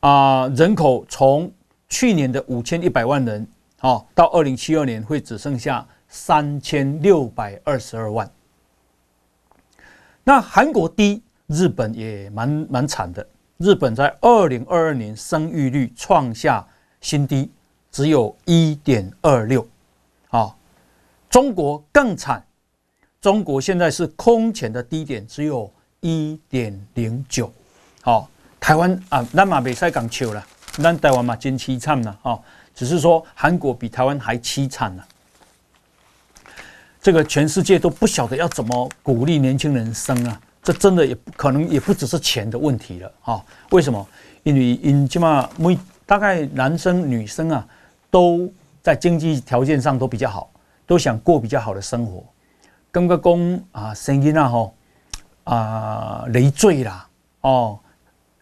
[0.00, 1.50] 啊，人口从
[1.88, 3.46] 去年的五千一百万人，
[3.78, 8.30] 好，到二零七二年会只剩下三千六百二十二万。
[10.24, 13.24] 那韩国低，日本也蛮蛮惨的。
[13.58, 16.66] 日本在二零二二年生育率创下
[17.00, 17.50] 新低，
[17.92, 19.66] 只有一点二六，
[20.28, 20.58] 好。
[21.28, 22.42] 中国更惨，
[23.20, 27.52] 中国现在是空前的低点，只有一点零九。
[28.02, 32.18] 好，台湾啊，咱嘛袂使讲笑了，咱台湾嘛真凄惨了。
[32.22, 32.40] 哦，
[32.72, 35.04] 只是说韩国比台湾还凄惨了。
[37.04, 43.12] 这个全世界都不晓得要怎么鼓励年轻人生啊，这真的也不可能，也不只是钱的问题了。
[43.20, 44.08] 哈，为什么？
[44.42, 47.68] 因为因起码每大概男生女生啊，
[48.10, 48.50] 都
[48.82, 50.50] 在经济条件上都比较好。
[50.86, 52.24] 都想过比较好的生活，
[52.90, 54.74] 感觉讲啊，生囡啊吼
[55.44, 57.06] 啊累赘啦
[57.40, 57.78] 哦，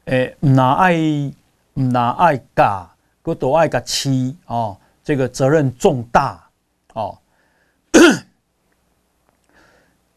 [0.05, 2.87] 诶，唔拿爱唔拿爱嫁，
[3.23, 6.45] 个多爱个妻哦，这个责任重大
[6.95, 7.17] 哦，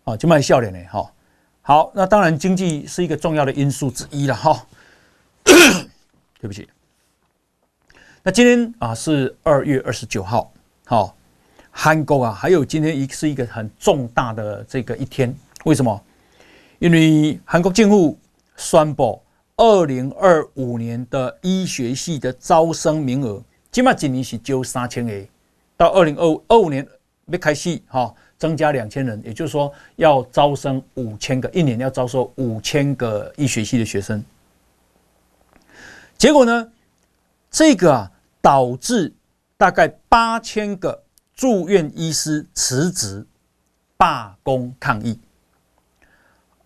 [0.06, 1.12] 哦，就卖笑脸嘞哈。
[1.62, 4.66] 好，那当然经济是一个重要的因素之一了哈、
[5.44, 6.70] 对不起，
[8.22, 10.54] 那今天啊是二月二十九号，
[10.86, 11.18] 好、
[11.72, 16.00] 韩国啊，还有今天一是一个很重大的这个一天，为什么？
[16.78, 18.16] 因为韩国政府
[18.58, 19.20] 宣布，
[19.58, 23.42] 二零二五年的医学系的招生名额，
[23.72, 25.28] 起码今年是招三千个，
[25.76, 26.88] 到二零二二五年
[27.26, 34.24] 要开始哈，增加两千人，也就是说要招生五千个，一年要招收五千个医学系的学生。
[36.18, 36.72] 结果呢，
[37.50, 39.14] 这个啊导致
[39.58, 41.02] 大概八千个。
[41.36, 43.28] 住院医师辞职
[43.98, 45.20] 罢工抗议，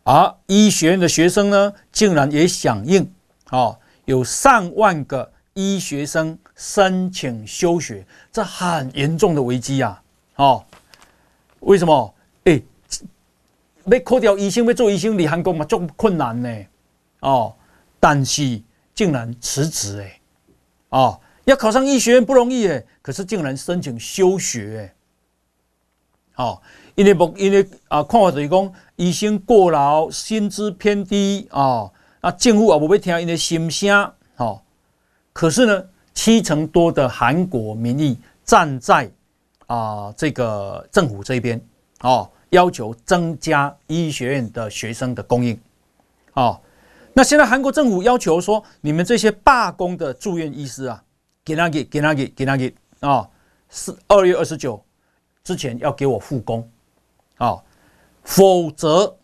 [0.04, 3.12] 而医学院的学生呢，竟然也响应，
[3.50, 10.00] 哦，有上万个医学生申请休学，这很严重的危机啊！
[10.36, 10.64] 哦，
[11.62, 12.14] 为什么？
[12.46, 12.62] 哎，
[13.86, 16.66] 要扣掉医生，要做医生，离韩国嘛，这么困难呢？
[17.22, 17.54] 哦，
[18.00, 18.62] 但是
[18.94, 20.20] 竟然辞职哎，
[20.90, 21.20] 哦。
[21.46, 24.94] 要考上医学院不容易哎，可是竟然申请休学
[26.36, 26.62] 哎，哦，
[26.94, 31.90] 因为不因为啊，看法就是讲医生过劳，薪资偏低啊，
[32.22, 34.62] 那政府也不会听因的心声，哦，
[35.34, 39.10] 可是呢，七成多的韩国民意站在
[39.70, 41.60] 啊这个政府这边，
[42.02, 45.58] 哦，要求增加医学院的学生的供应，
[46.34, 46.60] 哦，
[47.14, 51.04] 那现在韩国政府要求说，你们这些罢工的住院医师啊。
[51.42, 53.28] 给他给给他给给他给啊！
[53.70, 54.80] 是二月二十九
[55.44, 56.70] 之前要给我复工
[57.38, 57.58] 啊，
[58.24, 59.18] 否则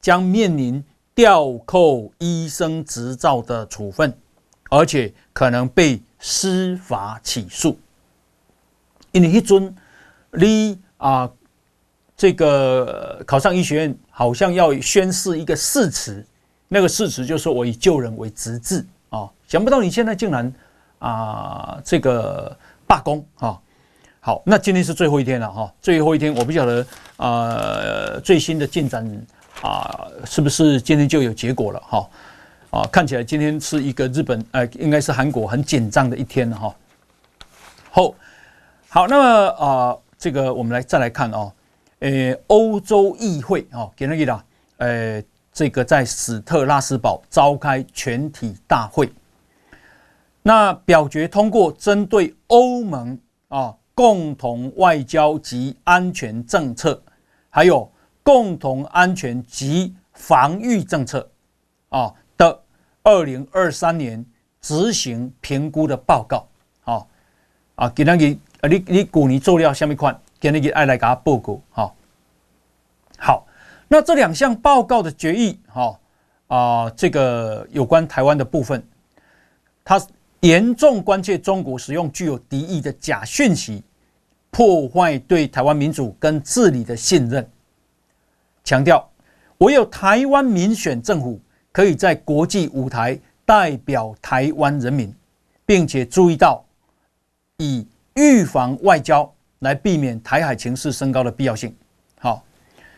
[0.00, 0.82] 将面临
[1.14, 4.12] 吊扣医生执照的处分，
[4.70, 7.78] 而且可能被司法起诉。
[9.16, 9.74] 因为一尊
[10.32, 11.30] 你啊，
[12.16, 16.24] 这个考上医学院好像要宣誓一个誓词，
[16.68, 20.52] 那个誓词就是我以救人为职志啊，想不到你现在竟然。
[20.98, 23.60] 啊，这个罢工啊，
[24.18, 26.84] 好，那今天是最后一天了哈，最后一天我不晓得
[27.18, 29.06] 啊，最新的进展
[29.60, 32.08] 啊，是不是今天就有结果了哈？
[32.70, 36.74] 啊，看起来今天是一个日本，呃，应该是韩国很紧张的一天了哈。
[37.90, 38.14] 后，
[38.88, 41.52] 好，那么啊、这个我们来再来看哦，
[41.98, 44.44] 呃，欧洲议会啊，给那个啦，
[44.76, 45.22] 呃，
[45.52, 49.12] 这个在史特拉斯堡召开全体大会，
[50.42, 53.18] 那表决通过针对欧盟
[53.48, 57.02] 啊共同外交及安全政策，
[57.50, 57.90] 还有
[58.22, 61.28] 共同安全及防御政策
[61.88, 62.60] 啊的。
[63.02, 64.24] 二零二三年
[64.60, 66.44] 执行评估的报告，
[66.82, 67.08] 好
[67.76, 71.96] 啊，给那个啊，你你古尼做了下面款，给那个爱来给他报告，好，
[73.18, 73.46] 好，
[73.88, 75.98] 那这两项报告的决议，哈
[76.48, 78.82] 啊，这个有关台湾的部分，
[79.84, 80.00] 他
[80.40, 83.82] 严重关切中国使用具有敌意的假讯息，
[84.50, 87.48] 破坏对台湾民主跟治理的信任，
[88.64, 89.08] 强调
[89.58, 91.40] 唯有台湾民选政府。
[91.72, 95.14] 可以在国际舞台代表台湾人民，
[95.66, 96.64] 并且注意到
[97.58, 97.86] 以
[98.16, 101.74] 预防外交来避免台海情势升高的必要性。
[102.18, 102.42] 好，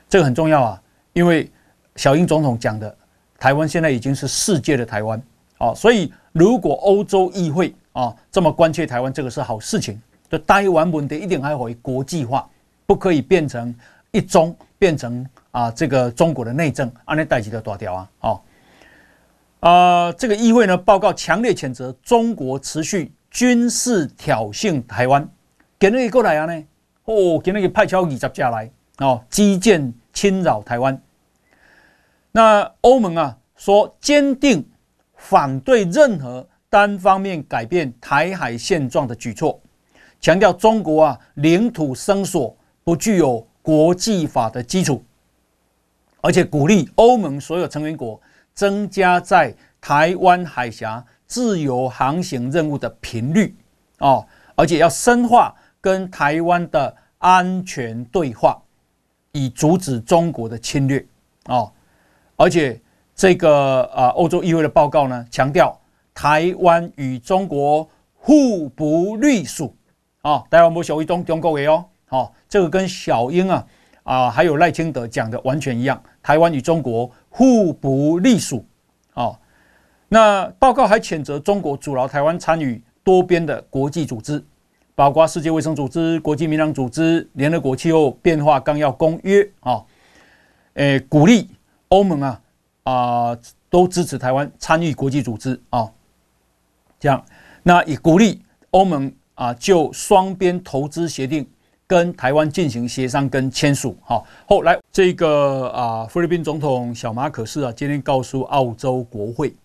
[0.09, 1.51] 这个很重要啊，因为
[1.97, 2.97] 小英总统讲的，
[3.39, 5.21] 台湾现在已经是世界的台湾。
[5.59, 10.01] 好，所以如果欧洲议会啊这么关切台湾，这个是好事情。
[10.31, 12.47] 就台湾问题一定还会国际化，
[12.85, 13.75] 不可以变成
[14.13, 18.41] 一中，变成啊这个中国的内政，安尼代志就大条啊，哦。
[19.61, 19.71] 啊、
[20.05, 25.29] 呃，这个议会呢报告强烈谴责中国持续军事挑衅台湾，
[25.79, 26.65] 给那个过来啊呢？
[27.05, 31.01] 哦，给那个派超二十架来哦，机舰侵扰台湾。
[32.33, 34.67] 那欧盟啊说坚定
[35.17, 39.61] 反对任何单方面改变台海现状的举措，
[40.21, 45.03] 强调中国啊领土声索不具有国际法的基础，
[46.21, 48.21] 而且鼓励欧盟所有成员国。
[48.55, 53.55] 增加在台湾海峡自由航行任务的频率
[53.99, 58.61] 哦，而且要深化跟台湾的安全对话，
[59.31, 61.07] 以阻止中国的侵略
[61.45, 61.71] 哦。
[62.35, 62.81] 而且
[63.15, 65.79] 这个啊，欧洲议会的报告呢，强调
[66.13, 69.77] 台湾与中国互不隶属
[70.23, 71.85] 啊，台湾不属于中中国的哦。
[72.07, 73.67] 好，这个跟小英啊
[74.03, 77.09] 啊还有赖清德讲的完全一样，台湾与中国。
[77.31, 78.67] 互不隶属，
[80.09, 84.43] 那报告还谴责中国阻挠台湾参与多边的国际组织，
[84.95, 89.85] 包括世界卫生组织、国际民航组织、联合国气候变化纲要公约，啊，
[90.75, 91.51] 诶，鼓励
[91.89, 92.41] 欧盟啊
[92.85, 95.91] 啊都支持台湾参与国际组织啊，
[96.99, 97.25] 这样，
[97.63, 101.47] 那也鼓励欧盟啊就双边投资协定。
[101.87, 109.57] 跟台湾进行协商跟签署，好，后来这个啊，菲律宾总统小马可仕啊，今天告诉澳洲国会，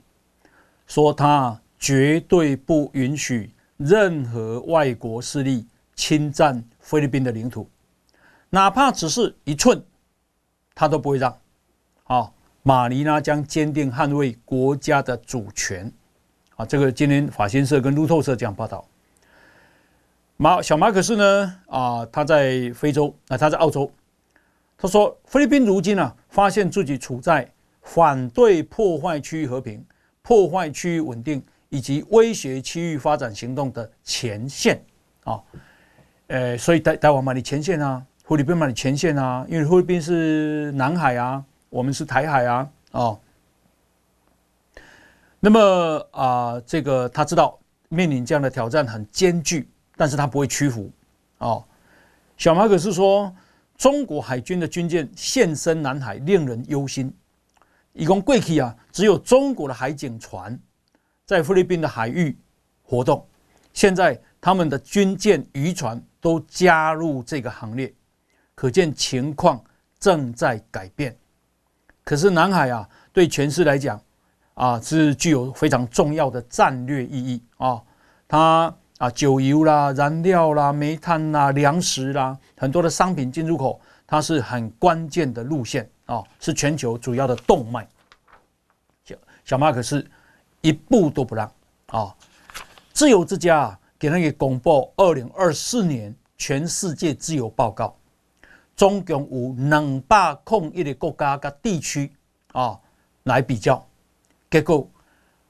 [0.88, 5.66] 说他绝对不允许任何外国势力
[5.96, 7.70] 侵占菲律宾的领土，
[8.50, 9.84] 哪怕只是一寸，
[10.74, 11.38] 他都不会让。
[12.06, 15.92] 啊，马尼拉将坚定捍卫国家的主权。
[16.56, 18.88] 啊，这个今天法新社跟路透社这样报道。
[20.38, 21.60] 马小马可仕呢？
[21.68, 23.92] 啊，他在非洲啊，他在澳洲。
[24.78, 27.50] 他说，菲律宾如今啊，发现自己处在
[27.82, 29.84] 反对破坏区域和平、
[30.24, 34.82] 破坏区域稳定以及威胁区域发展行动的前线
[35.26, 35.40] 啊。
[36.28, 39.46] 呃，所以台台湾嘛，你前线啊；菲律宾嘛，你前线啊。
[39.48, 42.70] 因为菲律宾是南海啊，我们是台海啊。
[42.92, 43.20] 哦，
[45.40, 47.60] 那么啊，这个他知道
[47.90, 49.70] 面临这样的挑战很艰巨。
[49.96, 50.90] 但是他不会屈服，
[51.38, 51.64] 哦。
[52.36, 53.32] 小马可是说，
[53.78, 57.14] 中国海军的军舰现身南海，令人忧心。
[57.94, 60.60] 一共过去啊，只有中国的海警船
[61.26, 62.38] 在菲律宾的海域
[62.82, 63.26] 活动，
[63.74, 67.94] 现在他们的军舰、渔船都加入这个行列，
[68.56, 69.64] 可见情况
[70.00, 71.16] 正在改变。
[72.04, 74.02] 可是南海啊，对全世界来讲
[74.56, 77.82] 啊，是具有非常重要的战略意义啊，
[78.28, 78.76] 它。
[79.00, 87.88] 啊，酒油啦、燃料啦、煤炭啦、粮食啦，很多的商品进入口，它是很关键的路线啊，是全球主要的动脉。
[89.04, 90.06] 小小马可是
[90.62, 91.52] 一步都不让
[91.88, 92.16] 啊！
[92.94, 97.98] 自由之家啊，给那个公布二零二四年全世界自由报告，
[98.76, 102.12] 中共有两百控一的国家跟地区
[102.54, 102.80] 啊
[103.24, 103.86] 来比较，
[104.50, 104.90] 结果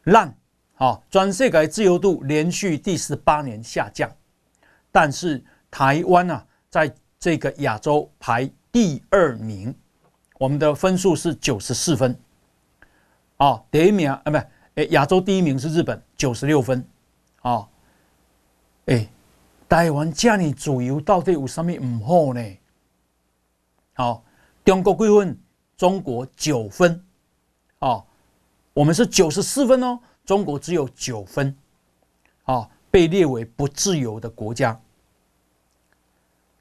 [0.04, 0.34] 烂。
[0.78, 4.12] 啊，全世界自由度连续第十八年下降，
[4.92, 9.74] 但是台湾啊，在这个亚洲排第二名，
[10.44, 12.14] 我们的分数是九十四分。
[13.38, 14.38] 啊，第一名啊，不，
[14.76, 16.86] 诶，亚洲第一名是日本，九十六分，
[17.42, 17.66] 啊，
[18.88, 19.08] 哎，
[19.70, 22.58] 台湾这么自由，到底有什么不好呢？
[23.94, 24.22] 好，
[24.66, 25.40] 中国归分？
[25.78, 27.02] 中国九分，
[27.80, 28.04] 啊，
[28.74, 31.56] 我们是九十四分哦，中国只有九分，
[32.44, 34.78] 啊，被列为不自由的国家。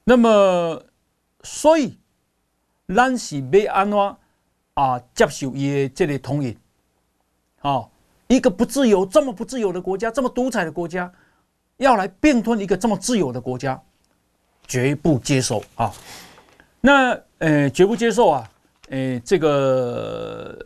[0.05, 0.81] 那么，
[1.43, 1.97] 所以，
[2.87, 3.97] 咱是要安怎
[4.73, 6.57] 啊接受伊的这个统一？
[7.61, 7.87] 啊，
[8.27, 11.11] 一个不自由、这么不自由的国家，这么独裁的国家，
[11.77, 13.81] 要来并吞一个这么自由的国家，
[14.67, 15.93] 绝不接受啊！
[16.81, 18.51] 那呃，绝不接受啊！
[18.89, 20.57] 呃，这个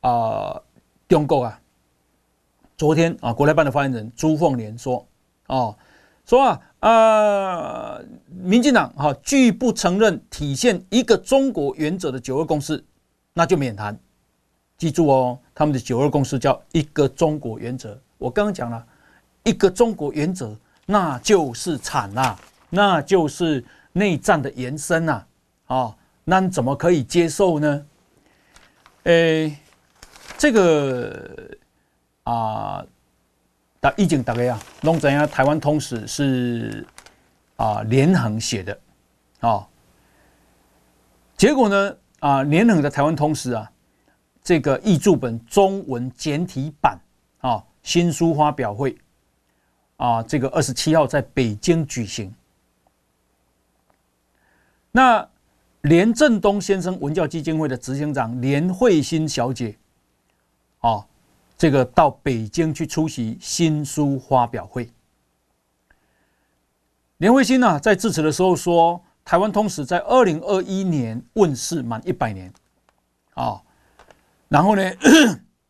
[0.00, 0.58] 啊，
[1.06, 1.60] 中国啊，
[2.78, 5.06] 昨天啊，国台办的发言人朱凤莲说，
[5.48, 5.76] 哦，
[6.26, 6.60] 说啊。
[6.82, 12.84] 啊，民进党哈拒不承认体现一个中国原则的九二共识，
[13.34, 13.96] 那就免谈。
[14.76, 17.96] 记住哦，他们的九二共识叫一个中国原则。
[18.18, 18.84] 我刚刚讲了，
[19.44, 22.36] 一个中国原则，那就是惨呐，
[22.68, 25.24] 那就是内战的延伸呐。
[25.66, 27.86] 啊，那怎么可以接受呢？
[29.04, 29.56] 诶，
[30.36, 31.30] 这个
[32.24, 32.84] 啊。
[33.84, 35.26] 但已经大概啊，弄怎样？
[35.26, 36.86] 台湾通史是
[37.56, 38.78] 啊连横写的
[39.40, 39.68] 啊，
[41.36, 43.68] 结果呢啊连横的台湾通史啊，
[44.40, 46.96] 这个译注本中文简体版
[47.40, 48.96] 啊新书发表会
[49.96, 52.32] 啊，这个二十七号在北京举行。
[54.92, 55.28] 那
[55.80, 59.76] 连振东先生文教基金会的执行长连慧欣小姐
[60.78, 61.04] 啊。
[61.62, 64.90] 这个到北京去出席新书发表会，
[67.18, 72.52] 连慧欣呢在致辞的时候说，台湾通史在二零二一年问世满一百年，
[73.34, 73.62] 啊，
[74.48, 74.82] 然后呢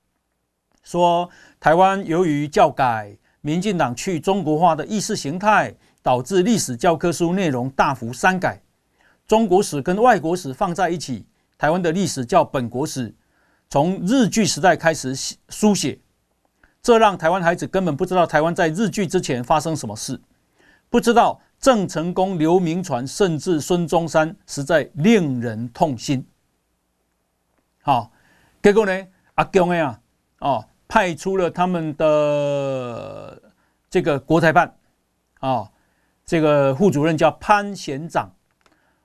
[0.82, 1.28] 说
[1.60, 8.58] 台湾由于教改、民进党去中国化的意识形态，导致历史教科书内容大幅删改，
[9.26, 11.26] 中国史跟外国史放在一起，
[11.58, 13.14] 台湾的历史叫本国史。
[13.72, 15.14] 从日据时代开始
[15.48, 15.98] 书写，
[16.82, 20.20] 这让台湾孩子根本不知道台湾在日据之前发生什么事，
[20.90, 26.22] 不知道郑成功、刘铭传甚至孙中山，实在令人痛心。
[27.80, 28.12] 好，
[28.62, 29.06] 结果呢？
[29.36, 29.98] 阿共呀，
[30.40, 33.42] 哦，派出了他们的
[33.88, 34.76] 这个国台办，
[35.40, 35.66] 啊，
[36.26, 38.30] 这个副主任叫潘贤长。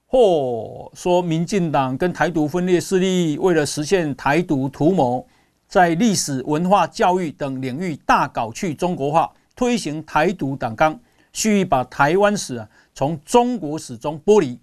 [0.09, 5.27] 或说，民进党跟台独分裂势力为了实现台独图谋，
[5.67, 10.97] 在历史文化教育等领域大搞去中国化，推行台独党纲，
[11.33, 14.57] 蓄意把台湾史啊从中国史中剥离，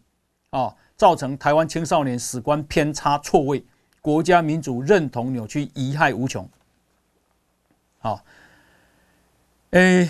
[0.48, 3.62] 啊，造成台湾青少年史观偏差错位，
[4.00, 6.48] 国家民主认同扭曲，贻害无穷。
[7.98, 8.24] 好，
[9.72, 10.08] 诶，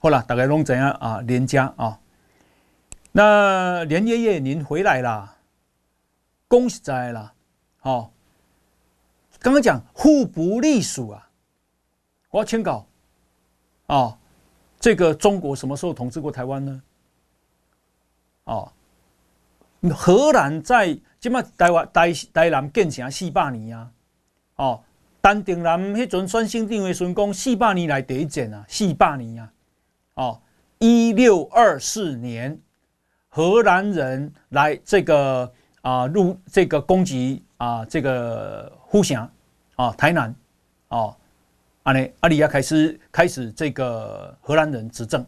[0.00, 1.22] 好了，大概拢怎样啊？
[1.26, 1.98] 连家啊。
[3.12, 5.36] 那连爷爷您回来了，
[6.46, 7.32] 恭喜在了，
[7.78, 8.12] 好。
[9.40, 11.30] 刚刚讲互不隶属啊，
[12.30, 12.84] 我要签稿
[13.86, 14.18] 啊。
[14.80, 16.82] 这个中国什么时候统治过台湾呢？
[18.44, 18.72] 哦，
[19.94, 23.90] 荷兰在今麦台湾台台南建成四百年啊，
[24.56, 24.82] 哦，
[25.22, 29.52] 陈定南迄阵选省长的时讲四百年来第一战啊，四百年啊，
[30.14, 30.42] 哦，
[30.78, 32.60] 一六二四年。
[33.28, 35.52] 荷兰人来这个
[35.82, 39.30] 啊入这个攻击啊这个呼翔
[39.76, 40.34] 啊台南
[40.88, 41.16] 啊
[41.84, 45.24] 阿尼阿里亚开始开始这个荷兰人执政，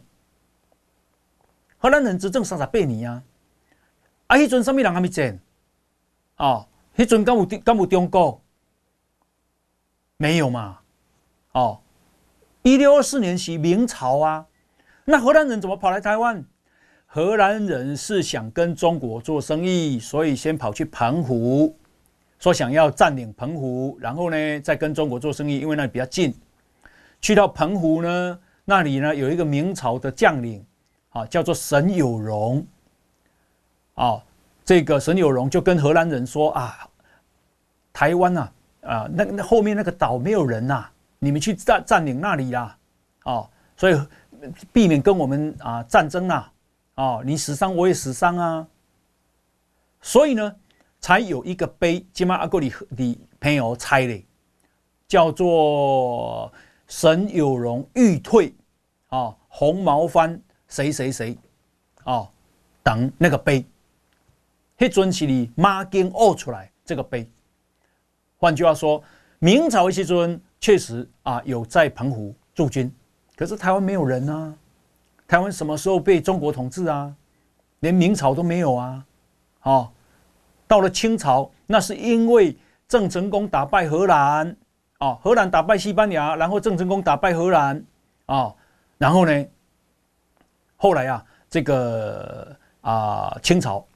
[1.77, 3.23] 荷兰人执政三十八年啊，
[4.27, 5.39] 啊迄阵什么人还没战
[6.35, 6.67] 啊？
[6.97, 8.41] 迄阵敢有敢有中国？
[10.17, 10.79] 没有嘛？
[11.53, 11.81] 哦，
[12.61, 14.45] 一六二四年是明朝啊，
[15.05, 16.43] 那荷兰人怎么跑来台湾？
[17.13, 21.75] 荷兰人是想跟中国做生意，所以先跑去澎湖，
[22.39, 26.33] 说想要占领澎湖，然后呢再跟中国做生意，因为那里比较近。
[27.19, 30.65] 去到澎湖呢，那里呢有一个明朝的将领，
[31.09, 32.65] 啊，叫做沈有容。
[33.95, 34.23] 啊，
[34.63, 36.87] 这个沈有容就跟荷兰人说啊，
[37.91, 38.49] 台湾呐，
[38.83, 40.85] 啊，那那后面那个岛没有人呐，
[41.19, 42.77] 你们去占占领那里啦，
[43.23, 43.45] 啊，
[43.75, 44.01] 所以
[44.71, 46.47] 避免跟我们啊战争呐。
[47.01, 48.67] 哦，你死伤我也死伤啊，
[50.01, 50.55] 所以呢，
[50.99, 54.23] 才有一个碑，今麦阿哥你你朋友猜的，
[55.07, 56.53] 叫做
[56.85, 58.53] 沈有容欲退
[59.07, 61.35] 啊，红毛番谁谁谁
[62.03, 62.29] 啊
[62.83, 63.65] 等那个碑，
[64.77, 67.27] 迄阵是你马经挖出来这个碑，
[68.37, 69.03] 换句话说，
[69.39, 72.93] 明朝的时候确实啊有在澎湖驻军，
[73.35, 74.55] 可是台湾没有人啊，
[75.31, 77.15] 台湾什么时候被中国统治啊？
[77.79, 79.05] 连明朝都没有啊，
[79.61, 79.89] 哦，
[80.67, 84.53] 到了清朝，那是因为郑成功打败荷兰，
[84.99, 87.81] 哦，荷兰打败西班牙，然后郑成功打败荷兰，
[88.25, 88.53] 哦，
[88.97, 89.45] 然后呢，
[90.75, 93.87] 后来啊，这个啊清朝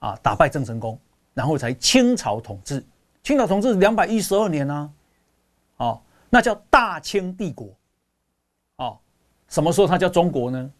[0.00, 0.98] 啊打败郑成功，
[1.32, 2.84] 然后才清朝统治，
[3.22, 4.90] 清朝统治两百一十二年，啊，
[5.76, 7.68] 哦，那叫大清帝国，
[9.48, 10.70] 什么时候它叫中国呢？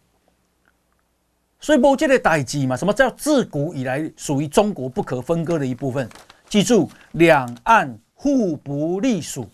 [1.59, 2.77] 所以，无这个代志嘛？
[2.77, 6.07] 什么叫自古以来属于中国不可分割的一部分？
[6.47, 9.49] 记住，两岸互不隶属。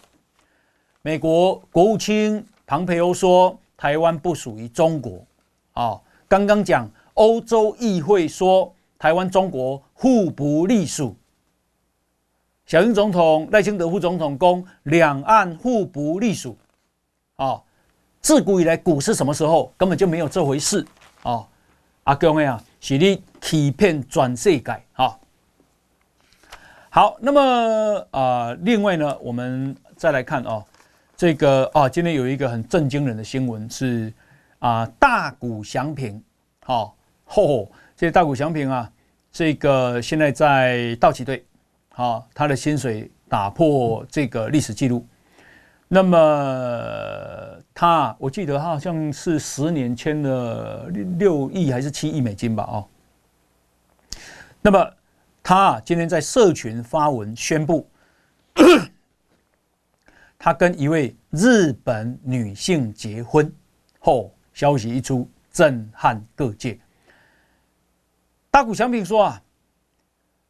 [1.01, 5.25] 美国国务卿庞培欧说，台湾不属于中国。
[5.73, 11.15] 啊，刚刚讲欧洲议会说，台湾中国互不隶属。
[12.65, 16.57] 小英总统、赖清德副总统公，两岸互不隶属。
[17.35, 17.61] 啊，
[18.23, 19.71] 自古以来，古是什么时候？
[19.77, 20.83] 根本就没有这回事。
[21.21, 21.45] 啊。
[22.05, 25.17] 阿公呀，是你欺骗转世界哈。
[26.89, 30.65] 好，那么啊、另外呢，我们再来看哦，
[31.15, 34.11] 这个啊，今天有一个很震惊人的新闻是
[34.59, 36.21] 啊，大谷翔平，
[36.65, 36.93] 好，
[37.27, 38.91] 嚯，这大谷翔平啊，
[39.31, 41.45] 这个现在在道奇队，
[41.89, 45.05] 好，他的薪水打破这个历史记录。
[45.87, 46.17] 那么
[47.73, 52.63] 他，我记得他好像是十年签了六亿还是七亿美金吧？
[52.63, 52.87] 哦，
[54.61, 54.91] 那么
[55.43, 57.87] 他今天在社群发文宣布，
[60.39, 63.53] 他跟一位日本女性结婚
[63.99, 66.79] 后，消息一出，震撼各界。
[68.49, 69.41] 大谷翔平说啊，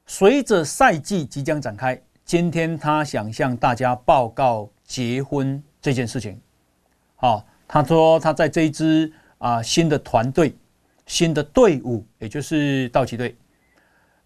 [0.06, 4.70] 随着赛季即将展开，今天他想向大家报告。
[4.94, 6.40] 结婚这件事情，
[7.16, 10.56] 好，他说他在这一支啊新的团队、
[11.08, 13.36] 新的队伍，也就是道奇队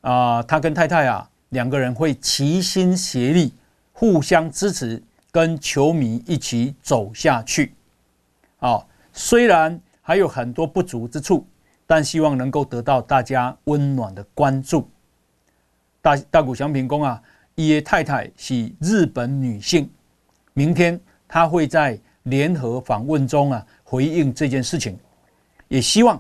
[0.01, 3.53] 啊，他跟太太啊两个人会齐心协力，
[3.93, 5.01] 互相支持，
[5.32, 7.74] 跟球迷一起走下去。
[8.59, 11.47] 啊，虽然还有很多不足之处，
[11.86, 14.89] 但希望能够得到大家温暖的关注。
[16.01, 17.24] 大大谷祥平公啊，
[17.55, 19.89] 伊太太是日本女性。
[20.57, 24.97] 明天他会在联合访问中啊回应这件事情，
[25.67, 26.19] 也希望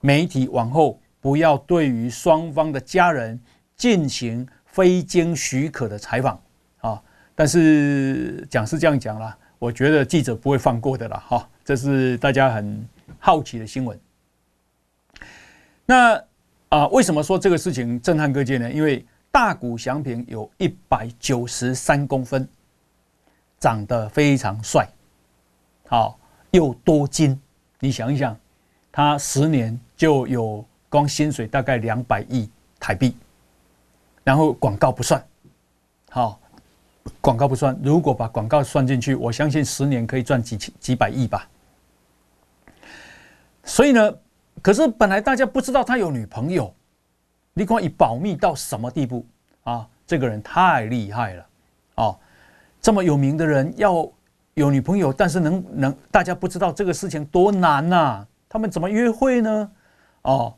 [0.00, 3.40] 媒体往后不要对于双方的家人
[3.76, 6.38] 进行非经许可的采访
[6.82, 7.02] 啊。
[7.34, 11.48] 但是讲是这样讲啦，我觉得记者不会放过的啦哈。
[11.64, 12.86] 这是大家很
[13.18, 13.98] 好奇的新闻。
[15.86, 16.22] 那
[16.68, 18.70] 啊，为什么说这个事情震撼各界呢？
[18.70, 22.46] 因为大谷翔平有一百九十三公分。
[23.60, 24.88] 长得非常帅，
[25.86, 26.18] 好
[26.50, 27.38] 又多金，
[27.78, 28.34] 你想一想，
[28.90, 32.48] 他十年就有光薪水大概两百亿
[32.80, 33.14] 台币，
[34.24, 35.22] 然后广告不算，
[36.10, 36.40] 好，
[37.20, 41.46] 广告不算，如果把广告算进去，我相信十年可以赚几千几百亿吧。
[43.62, 44.14] 所以呢，
[44.62, 46.74] 可是本来大家不知道他有女朋友，
[47.52, 49.26] 你看以保密到什么地步
[49.64, 49.86] 啊？
[50.06, 51.46] 这个人太厉害了，
[51.96, 52.18] 哦。
[52.80, 54.08] 这么有名的人要
[54.54, 58.26] 有女朋友，但是能能大家不知道这个事情多难呐、啊？
[58.48, 59.70] 他们怎么约会呢？
[60.22, 60.54] 哦，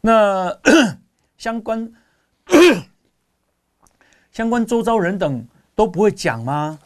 [0.00, 0.56] 那
[1.36, 1.92] 相关
[4.30, 5.44] 相关周遭人等
[5.74, 6.78] 都不会讲吗？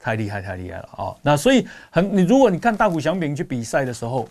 [0.00, 1.16] 太厉害，太厉害了哦！
[1.22, 4.28] 那所以很，你如果你看大谷翔平去比赛的时候，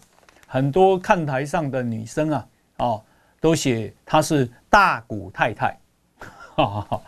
[0.48, 2.48] 很多看台上的女生啊，
[2.78, 3.04] 哦，
[3.42, 5.80] 都写她是大谷太太，
[6.56, 7.02] 哈哈，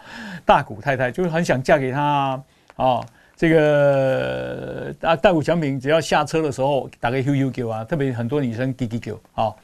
[0.44, 2.42] 大谷太太就是很想嫁给他。
[2.76, 3.06] 哦，
[3.36, 9.56] 这个啊大谷翔平只要下车的时候打个 Q Q Q 啊，特别很多女生 Q Q Q 啊，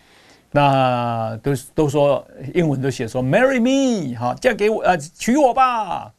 [0.51, 6.13] 那都都说英文都写说 Marry me 好，嫁给我呃娶我吧。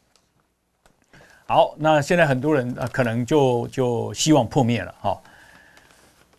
[1.46, 5.20] 好，那现在很多人啊可能就就希望破灭了哈。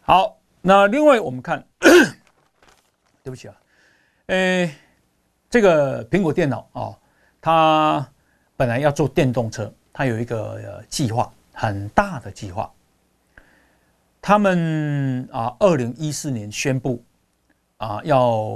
[0.02, 1.64] 好，那另外我们看，
[3.24, 3.56] 对不起啊，
[4.28, 4.72] 诶，
[5.50, 6.98] 这个苹果电脑啊，
[7.42, 8.08] 它
[8.56, 9.72] 本来要做电动车。
[9.94, 12.70] 他有一个计划，很大的计划。
[14.20, 17.04] 他们啊，二零一四年宣布
[17.78, 18.50] 啊，要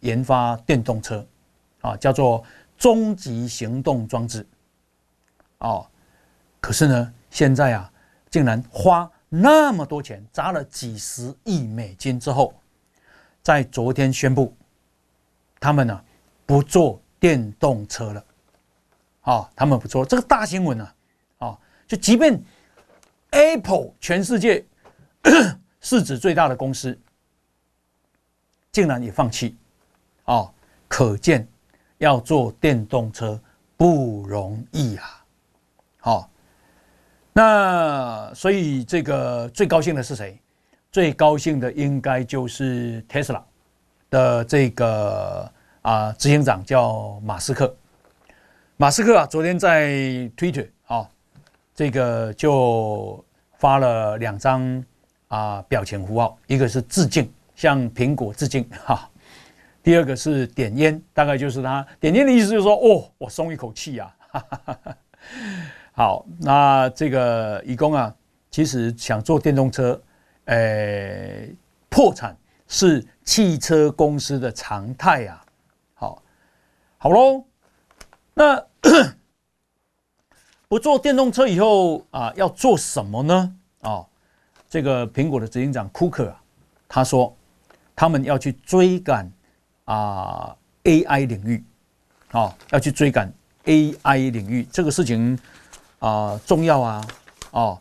[0.00, 1.26] 研发电动车，
[1.82, 2.42] 啊，叫做
[2.78, 4.46] 终极行动装置。
[5.58, 5.86] 哦，
[6.60, 7.92] 可是呢，现在啊，
[8.30, 12.54] 竟然花那么多钱，砸了几十亿美金之后，
[13.42, 14.56] 在昨天宣布，
[15.58, 16.04] 他们呢
[16.46, 18.24] 不做电动车了。
[19.22, 20.88] 啊，他们不错，这个大新闻呢，
[21.38, 22.42] 啊，就即便
[23.30, 24.64] Apple 全世界
[25.80, 26.98] 市值最大的公司，
[28.72, 29.56] 竟然也放弃，
[30.24, 30.52] 哦，
[30.88, 31.46] 可见
[31.98, 33.40] 要做电动车
[33.76, 35.24] 不容易啊！
[35.98, 36.30] 好，
[37.32, 40.40] 那所以这个最高兴的是谁？
[40.90, 43.42] 最高兴的应该就是 Tesla
[44.08, 45.52] 的这个
[45.82, 47.76] 啊执行长叫马斯克。
[48.80, 49.90] 马斯克啊，昨天在
[50.38, 51.06] Twitter 啊，
[51.74, 53.22] 这个就
[53.58, 54.82] 发了两张
[55.28, 59.06] 啊表情符号，一个是致敬，向苹果致敬哈。
[59.82, 64.16] 第二个是点烟，大概就是他点烟的意思，就是说哦，我松一口气呀。
[65.92, 68.14] 好，那这个移工啊，
[68.50, 70.02] 其实想做电动车，
[70.46, 71.46] 呃、
[71.90, 72.34] 破产
[72.66, 75.44] 是汽车公司的常态啊。
[75.92, 76.22] 好，
[76.96, 77.44] 好喽，
[78.32, 78.69] 那
[80.68, 83.56] 不做电动车以后啊，要做什么呢？
[83.80, 84.06] 啊，
[84.68, 86.42] 这个苹果的执行长库克啊，
[86.88, 87.36] 他说
[87.94, 89.30] 他们要去追赶
[89.84, 91.64] 啊 AI 领域，
[92.32, 93.32] 啊，要去追赶
[93.64, 95.38] AI 领域这个事情。
[96.02, 97.06] 啊、重要啊，
[97.50, 97.78] 哦，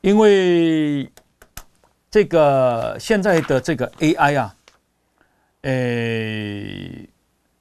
[0.00, 1.10] 因为
[2.08, 4.54] 这个现在的这个 AI 啊，
[5.62, 7.08] 诶，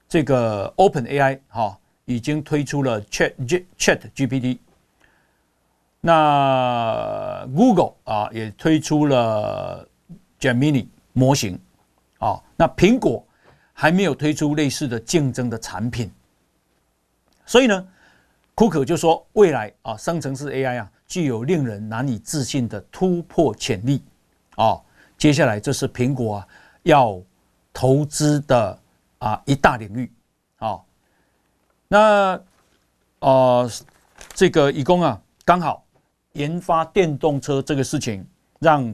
[0.08, 3.34] 这个 OpenAI 哈、哦、已经推出了 Chat
[3.78, 4.58] Chat GPT，
[6.01, 9.88] 那 Google 啊也推出了
[10.39, 11.60] Gemini 模型，
[12.18, 13.24] 啊、那苹果
[13.74, 16.12] 还没有推出类似的竞争的产品，
[17.45, 17.88] 所以呢。
[18.60, 24.01] 库克就说：“未来啊，生成式 AI 啊，具有令人难以置信的突破潜力
[24.55, 24.82] 啊！
[25.16, 26.47] 接下来这是苹果啊
[26.82, 27.22] 要
[27.72, 28.80] 投资的
[29.20, 30.12] 啊一大领域。
[31.88, 32.40] 那
[33.20, 33.70] 呃，
[34.34, 35.86] 这个移工啊，刚好
[36.34, 38.26] 研发电动车这个事情，
[38.60, 38.94] 让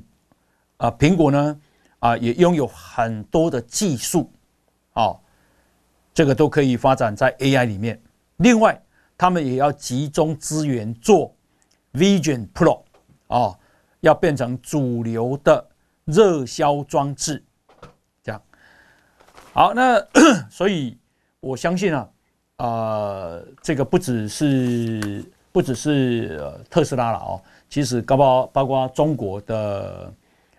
[0.77, 1.59] 啊苹果呢
[1.99, 4.31] 啊也拥有很多的技术
[4.93, 5.15] 啊，
[6.13, 8.01] 这个都可以发展在 AI 里面。
[8.37, 8.79] 另外。”
[9.15, 11.33] 他们也要集中资源做
[11.93, 12.81] Vision Pro
[13.27, 13.57] 哦，
[14.01, 15.65] 要变成主流的
[16.05, 17.41] 热销装置，
[18.23, 18.41] 这样。
[19.53, 20.03] 好，那
[20.49, 20.97] 所以
[21.39, 22.09] 我相信啊，
[22.65, 26.39] 呃，这个不只是不只是
[26.69, 30.13] 特斯拉了哦，其实包括包括中国的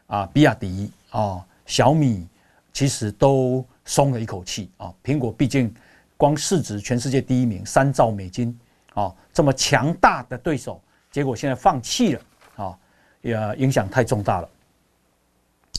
[0.07, 2.27] 啊，比亚迪啊，小米，
[2.73, 4.93] 其实都松了一口气啊。
[5.03, 5.75] 苹果毕竟。
[6.17, 8.57] 光市值全世界第一名，三兆美金，
[8.95, 10.81] 啊，这么强大的对手，
[11.11, 12.21] 结果现在放弃了，
[12.57, 12.79] 啊，
[13.21, 14.49] 也影响太重大了。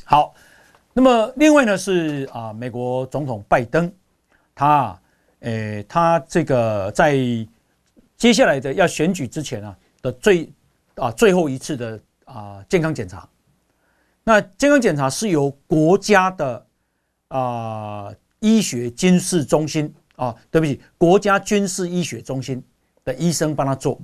[0.04, 0.36] 好，
[0.92, 3.92] 那么另外呢是啊，美国总统拜登，
[4.54, 5.00] 他，
[5.46, 7.16] 诶，他这个在
[8.18, 10.52] 接下来的要选举之前啊的最
[10.96, 13.28] 啊最后一次的啊健康检查，
[14.24, 16.66] 那健康检查是由国家的
[17.30, 19.92] 啊医学军事中心。
[20.18, 22.64] 啊、对不起，国家军事医学中心
[23.04, 24.00] 的医生帮他做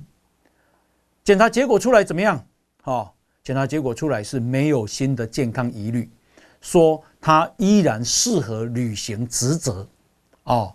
[1.24, 2.46] 检查，结果出来怎么样？
[2.84, 3.10] 哦，
[3.42, 6.10] 检查结果出来是没有新的健康疑虑，
[6.60, 9.88] 说他依然适合履行职责。
[10.42, 10.74] 哦，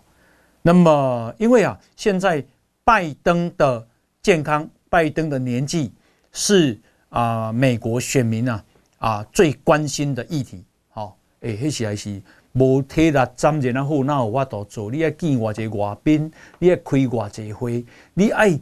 [0.68, 2.44] 那么因为啊，现在
[2.84, 3.88] 拜登的
[4.20, 5.90] 健康，拜登的年纪
[6.30, 8.64] 是啊，美国选民啊
[8.98, 10.62] 啊最关心的议题。
[10.90, 12.20] 好、哦，哎，黑起来是。
[12.52, 14.90] 无体力站这样好，哪有法度做？
[14.90, 18.60] 你要见偌济外宾，你要开偌济会，你爱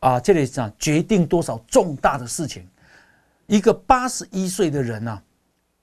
[0.00, 2.66] 啊，这里讲决定多少重大的事情。
[3.48, 5.22] 一个八十一岁的人啊，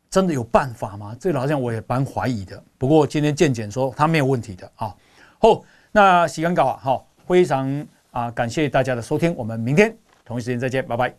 [0.09, 1.15] 真的有办法吗？
[1.19, 2.63] 这个好像我也蛮怀疑的。
[2.79, 4.95] 不过今天健检说他没有问题的啊。
[5.41, 9.91] 好，那时间到啊，好，非常啊感谢大家的收听，我们明天
[10.23, 11.11] 同一时间再见，拜拜。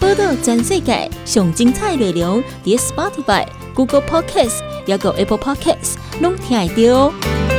[0.00, 4.68] 波道全世界上精彩内容，点 Spotify、Google Podcast。
[4.84, 7.49] 还有 Apple Podcast，拢听得到。